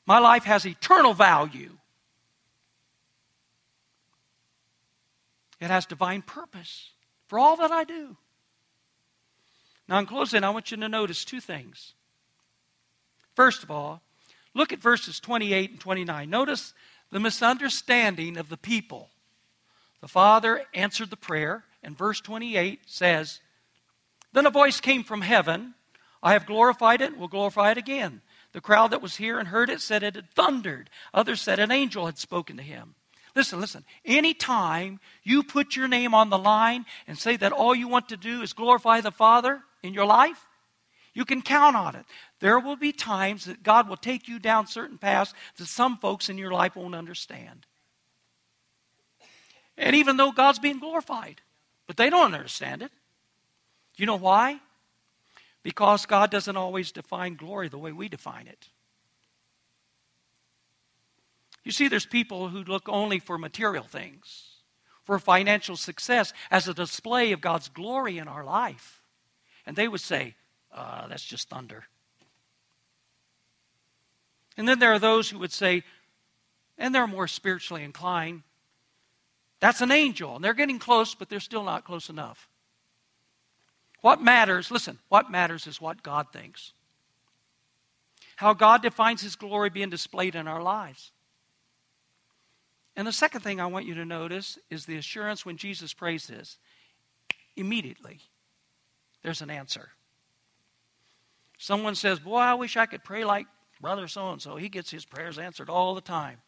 My 0.07 0.19
life 0.19 0.45
has 0.45 0.67
eternal 0.67 1.15
value. 1.15 1.77
It 5.61 5.69
has 5.69 5.87
divine 5.87 6.23
purpose 6.23 6.91
for 7.29 7.39
all 7.39 7.57
that 7.57 7.71
I 7.71 7.85
do. 7.85 8.17
Now, 9.91 9.99
in 9.99 10.07
closing, 10.07 10.45
I 10.45 10.51
want 10.51 10.71
you 10.71 10.77
to 10.77 10.89
notice 10.89 11.25
two 11.25 11.41
things. 11.41 11.95
First 13.35 13.65
of 13.65 13.71
all, 13.71 14.01
look 14.55 14.73
at 14.73 14.79
verses 14.79 15.19
28 15.19 15.73
and 15.73 15.81
29. 15.81 16.31
Notice 16.31 16.73
the 17.11 17.19
misunderstanding 17.19 18.37
of 18.37 18.49
the 18.49 18.57
people. 18.57 19.11
The 20.01 20.09
father 20.09 20.63
answered 20.73 21.11
the 21.11 21.17
prayer, 21.17 21.65
and 21.83 21.99
verse 21.99 22.21
28 22.21 22.81
says, 22.87 23.41
Then 24.33 24.47
a 24.47 24.51
voice 24.51 24.81
came 24.81 25.03
from 25.03 25.23
heaven 25.23 25.75
I 26.23 26.35
have 26.35 26.47
glorified 26.47 27.01
it, 27.01 27.13
and 27.13 27.17
will 27.17 27.29
glorify 27.29 27.71
it 27.71 27.79
again. 27.79 28.21
The 28.53 28.61
crowd 28.61 28.91
that 28.91 29.03
was 29.03 29.17
here 29.17 29.39
and 29.39 29.49
heard 29.49 29.71
it 29.71 29.81
said 29.81 30.03
it 30.03 30.17
had 30.17 30.31
thundered. 30.31 30.91
Others 31.15 31.41
said 31.41 31.59
an 31.59 31.71
angel 31.71 32.07
had 32.07 32.19
spoken 32.19 32.57
to 32.59 32.63
him. 32.63 32.95
Listen, 33.35 33.61
listen. 33.61 33.85
Anytime 34.05 35.01
you 35.23 35.43
put 35.43 35.77
your 35.77 35.89
name 35.89 36.15
on 36.15 36.31
the 36.31 36.39
line 36.39 36.85
and 37.07 37.17
say 37.17 37.37
that 37.37 37.53
all 37.53 37.75
you 37.75 37.89
want 37.89 38.09
to 38.09 38.17
do 38.17 38.43
is 38.43 38.53
glorify 38.53 39.01
the 39.01 39.13
Father 39.13 39.63
in 39.83 39.95
your 39.95 40.07
life, 40.07 40.47
you 41.15 41.25
can 41.25 41.43
count 41.43 41.77
on 41.77 41.97
it. 41.97 42.07
There 42.41 42.59
will 42.59 42.77
be 42.77 42.93
times 42.93 43.45
that 43.47 43.63
God 43.63 43.89
will 43.89 43.97
take 43.97 44.29
you 44.29 44.39
down 44.39 44.67
certain 44.67 44.99
paths 44.99 45.35
that 45.57 45.67
some 45.67 45.99
folks 45.99 46.29
in 46.29 46.39
your 46.39 46.53
life 46.53 46.77
won't 46.77 46.95
understand. 46.95 47.67
And 49.77 49.97
even 49.97 50.17
though 50.17 50.31
God's 50.31 50.59
being 50.59 50.79
glorified, 50.79 51.41
but 51.87 51.97
they 51.97 52.11
don't 52.11 52.35
understand 52.35 52.83
it. 52.83 52.93
You 53.97 54.07
know 54.07 54.17
why? 54.17 54.61
Because 55.63 56.07
God 56.07 56.31
doesn't 56.31 56.57
always 56.57 56.93
define 56.93 57.35
glory 57.35 57.69
the 57.69 57.79
way 57.79 57.93
we 57.93 58.09
define 58.09 58.47
it. 58.47 58.69
You 61.65 61.73
see, 61.73 61.89
there's 61.89 62.07
people 62.07 62.49
who 62.49 62.63
look 62.65 62.89
only 62.89 63.19
for 63.19 63.37
material 63.37 63.85
things, 63.85 64.51
for 65.05 65.19
financial 65.19 65.77
success 65.77 66.33
as 66.51 66.69
a 66.69 66.75
display 66.75 67.33
of 67.33 67.41
God's 67.41 67.69
glory 67.69 68.19
in 68.19 68.29
our 68.29 68.45
life. 68.45 69.00
And 69.71 69.77
they 69.77 69.87
would 69.87 70.01
say, 70.01 70.35
uh, 70.75 71.07
that's 71.07 71.25
just 71.25 71.49
thunder. 71.49 71.85
And 74.57 74.67
then 74.67 74.81
there 74.81 74.93
are 74.93 74.99
those 74.99 75.31
who 75.31 75.39
would 75.39 75.53
say, 75.53 75.85
and 76.77 76.93
they're 76.93 77.07
more 77.07 77.29
spiritually 77.29 77.85
inclined, 77.85 78.43
that's 79.61 79.81
an 79.81 79.93
angel. 79.93 80.35
And 80.35 80.45
they're 80.45 80.55
getting 80.55 80.81
close, 80.81 81.15
but 81.15 81.29
they're 81.29 81.39
still 81.39 81.63
not 81.63 81.85
close 81.85 82.09
enough. 82.09 82.49
What 84.01 84.21
matters, 84.21 84.73
listen, 84.73 84.99
what 85.09 85.31
matters 85.31 85.69
is 85.69 85.81
what 85.81 86.03
God 86.03 86.33
thinks. 86.33 86.73
How 88.35 88.55
God 88.55 88.83
defines 88.83 89.23
His 89.23 89.37
glory 89.37 89.71
being 89.71 89.89
displayed 89.89 90.35
in 90.35 90.49
our 90.49 90.65
lives. 90.65 91.13
And 92.97 93.07
the 93.07 93.13
second 93.13 93.43
thing 93.43 93.61
I 93.61 93.67
want 93.67 93.87
you 93.87 93.95
to 93.95 94.05
notice 94.05 94.59
is 94.69 94.85
the 94.85 94.97
assurance 94.97 95.47
when 95.47 95.57
Jesus 95.57 95.95
prays 95.95 96.27
this. 96.27 96.59
Immediately, 97.55 98.19
there's 99.23 99.43
an 99.43 99.51
answer. 99.51 99.91
Someone 101.59 101.95
says, 101.95 102.19
Boy, 102.19 102.39
I 102.39 102.55
wish 102.55 102.77
I 102.77 102.87
could 102.87 103.05
pray 103.05 103.25
like 103.25 103.47
brother 103.81 104.09
so 104.09 104.31
and 104.31 104.41
so. 104.41 104.57
He 104.57 104.69
gets 104.69 104.91
his 104.91 105.05
prayers 105.05 105.39
answered 105.39 105.71
all 105.71 105.95
the 105.95 106.01
time. 106.01 106.39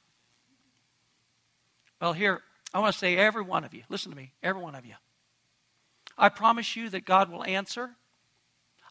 Well, 2.01 2.13
here, 2.13 2.43
I 2.75 2.81
want 2.81 2.93
to 2.93 2.99
say, 2.99 3.17
every 3.17 3.43
one 3.43 3.65
of 3.65 3.75
you, 3.75 3.83
listen 3.89 4.11
to 4.11 4.17
me, 4.17 4.33
every 4.43 4.61
one 4.61 4.75
of 4.75 4.85
you. 4.85 4.95
I 6.19 6.29
promise 6.29 6.77
you 6.77 6.89
that 6.91 7.05
God 7.05 7.31
will 7.31 7.45
answer. 7.45 7.91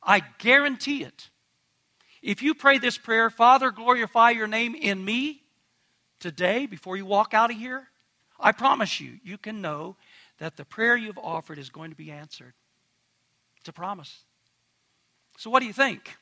I 0.02 0.22
guarantee 0.40 1.04
it. 1.04 1.30
If 2.22 2.42
you 2.42 2.54
pray 2.54 2.78
this 2.78 2.98
prayer, 2.98 3.30
Father, 3.30 3.72
glorify 3.72 4.32
your 4.32 4.48
name 4.48 4.76
in 4.76 5.04
me 5.04 5.44
today 6.20 6.66
before 6.66 6.98
you 6.98 7.06
walk 7.06 7.34
out 7.34 7.52
of 7.52 7.58
here, 7.58 7.88
I 8.40 8.52
promise 8.52 9.00
you, 9.00 9.20
you 9.24 9.38
can 9.38 9.62
know 9.62 9.98
that 10.40 10.58
the 10.58 10.66
prayer 10.66 10.96
you've 10.96 11.18
offered 11.18 11.58
is 11.58 11.70
going 11.70 11.92
to 11.92 11.96
be 11.96 12.12
answered. 12.12 12.54
It's 13.62 13.70
a 13.70 13.74
promise. 13.74 14.24
So, 15.38 15.50
what 15.50 15.62
do 15.62 15.66
you 15.66 15.74
think? 15.74 16.16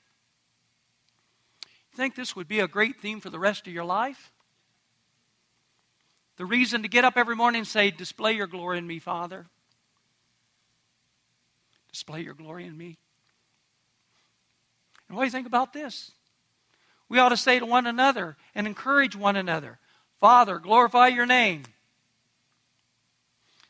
Think 1.96 2.16
this 2.16 2.36
would 2.36 2.48
be 2.48 2.60
a 2.60 2.68
great 2.68 3.00
theme 3.02 3.20
for 3.20 3.30
the 3.30 3.40
rest 3.40 3.68
of 3.68 3.74
your 3.74 3.84
life? 3.84 4.32
The 6.38 6.46
reason 6.46 6.84
to 6.84 6.88
get 6.88 7.04
up 7.04 7.18
every 7.18 7.36
morning 7.36 7.60
and 7.60 7.68
say, 7.68 7.92
Display 7.92 8.34
your 8.34 8.48
glory 8.48 8.78
in 8.78 8.88
me, 8.88 9.00
Father. 9.00 9.48
Display 11.92 12.22
your 12.22 12.34
glory 12.34 12.66
in 12.66 12.78
me. 12.78 12.98
And 15.08 15.18
what 15.18 15.24
do 15.24 15.28
you 15.28 15.32
think 15.32 15.48
about 15.48 15.74
this? 15.74 16.12
We 17.10 17.20
ought 17.20 17.30
to 17.30 17.38
say 17.38 17.58
to 17.58 17.66
one 17.66 17.88
another 17.88 18.38
and 18.54 18.68
encourage 18.68 19.16
one 19.16 19.36
another 19.36 19.80
Father, 20.20 20.60
glorify 20.60 21.08
your 21.08 21.26
name. 21.26 21.64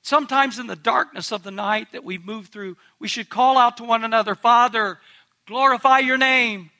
Sometimes 0.10 0.58
in 0.58 0.65
the 0.65 0.76
darkness 0.76 1.32
of 1.32 1.43
the 1.43 1.52
night 1.52 1.91
that 1.91 2.04
we've 2.04 2.26
moved 2.26 2.52
through, 2.52 2.78
we 2.98 3.08
should 3.08 3.30
call 3.30 3.60
out 3.60 3.78
to 3.78 3.84
one 3.84 4.04
another 4.04 4.34
Father, 4.34 4.98
glorify 5.45 6.00
your 6.00 6.17
name. 6.17 6.72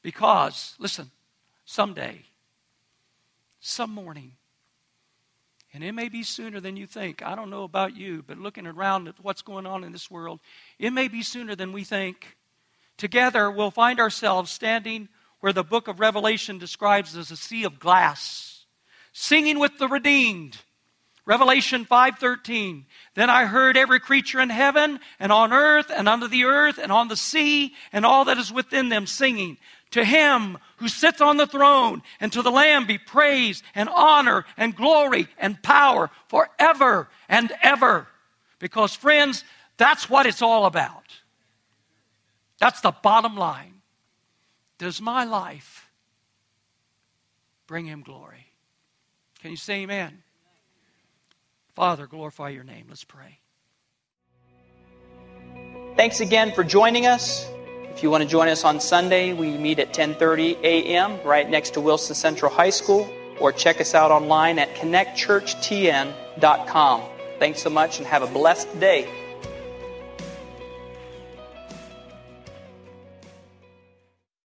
Because, 0.00 0.74
listen, 0.78 1.10
someday, 1.66 2.22
some 3.60 3.90
morning, 3.90 4.32
and 5.74 5.84
it 5.84 5.92
may 5.92 6.08
be 6.08 6.22
sooner 6.22 6.58
than 6.58 6.74
you 6.74 6.86
think. 6.86 7.22
I 7.22 7.34
don't 7.34 7.50
know 7.50 7.64
about 7.64 7.94
you, 7.94 8.24
but 8.26 8.38
looking 8.38 8.66
around 8.66 9.06
at 9.06 9.20
what's 9.20 9.42
going 9.42 9.66
on 9.66 9.84
in 9.84 9.92
this 9.92 10.10
world, 10.10 10.40
it 10.78 10.90
may 10.90 11.08
be 11.08 11.20
sooner 11.22 11.54
than 11.54 11.72
we 11.72 11.84
think. 11.84 12.38
Together, 12.96 13.50
we'll 13.50 13.70
find 13.70 14.00
ourselves 14.00 14.50
standing 14.50 15.10
where 15.40 15.52
the 15.52 15.62
book 15.62 15.86
of 15.86 16.00
Revelation 16.00 16.56
describes 16.56 17.14
as 17.14 17.30
a 17.30 17.36
sea 17.36 17.64
of 17.64 17.78
glass, 17.78 18.64
singing 19.12 19.58
with 19.58 19.76
the 19.76 19.86
redeemed. 19.86 20.60
Revelation 21.26 21.86
5:13 21.86 22.84
Then 23.14 23.30
I 23.30 23.46
heard 23.46 23.76
every 23.76 24.00
creature 24.00 24.40
in 24.40 24.50
heaven 24.50 25.00
and 25.18 25.32
on 25.32 25.52
earth 25.52 25.90
and 25.90 26.08
under 26.08 26.28
the 26.28 26.44
earth 26.44 26.78
and 26.78 26.92
on 26.92 27.08
the 27.08 27.16
sea 27.16 27.74
and 27.92 28.04
all 28.04 28.26
that 28.26 28.38
is 28.38 28.52
within 28.52 28.90
them 28.90 29.06
singing 29.06 29.58
to 29.94 30.04
him 30.04 30.58
who 30.78 30.88
sits 30.88 31.20
on 31.20 31.36
the 31.36 31.46
throne 31.46 32.02
and 32.18 32.32
to 32.32 32.42
the 32.42 32.50
Lamb 32.50 32.84
be 32.84 32.98
praise 32.98 33.62
and 33.76 33.88
honor 33.88 34.44
and 34.56 34.74
glory 34.74 35.28
and 35.38 35.62
power 35.62 36.10
forever 36.26 37.08
and 37.28 37.52
ever. 37.62 38.08
Because, 38.58 38.96
friends, 38.96 39.44
that's 39.76 40.10
what 40.10 40.26
it's 40.26 40.42
all 40.42 40.66
about. 40.66 41.04
That's 42.58 42.80
the 42.80 42.90
bottom 42.90 43.36
line. 43.36 43.82
Does 44.78 45.00
my 45.00 45.22
life 45.24 45.88
bring 47.68 47.86
him 47.86 48.02
glory? 48.02 48.48
Can 49.40 49.52
you 49.52 49.56
say 49.56 49.82
amen? 49.82 50.23
Father, 51.74 52.06
glorify 52.06 52.50
your 52.50 52.64
name. 52.64 52.86
Let's 52.88 53.04
pray. 53.04 53.40
Thanks 55.96 56.20
again 56.20 56.52
for 56.52 56.64
joining 56.64 57.06
us. 57.06 57.48
If 57.90 58.02
you 58.02 58.10
want 58.10 58.24
to 58.24 58.28
join 58.28 58.48
us 58.48 58.64
on 58.64 58.80
Sunday, 58.80 59.32
we 59.32 59.56
meet 59.56 59.78
at 59.78 59.94
10:30 59.94 60.58
a.m. 60.62 61.20
right 61.24 61.48
next 61.48 61.74
to 61.74 61.80
Wilson 61.80 62.16
Central 62.16 62.50
High 62.50 62.70
School 62.70 63.08
or 63.40 63.52
check 63.52 63.80
us 63.80 63.94
out 63.94 64.10
online 64.10 64.58
at 64.58 64.74
connectchurchtn.com. 64.74 67.02
Thanks 67.38 67.62
so 67.62 67.70
much 67.70 67.98
and 67.98 68.06
have 68.06 68.22
a 68.22 68.28
blessed 68.28 68.80
day. 68.80 69.08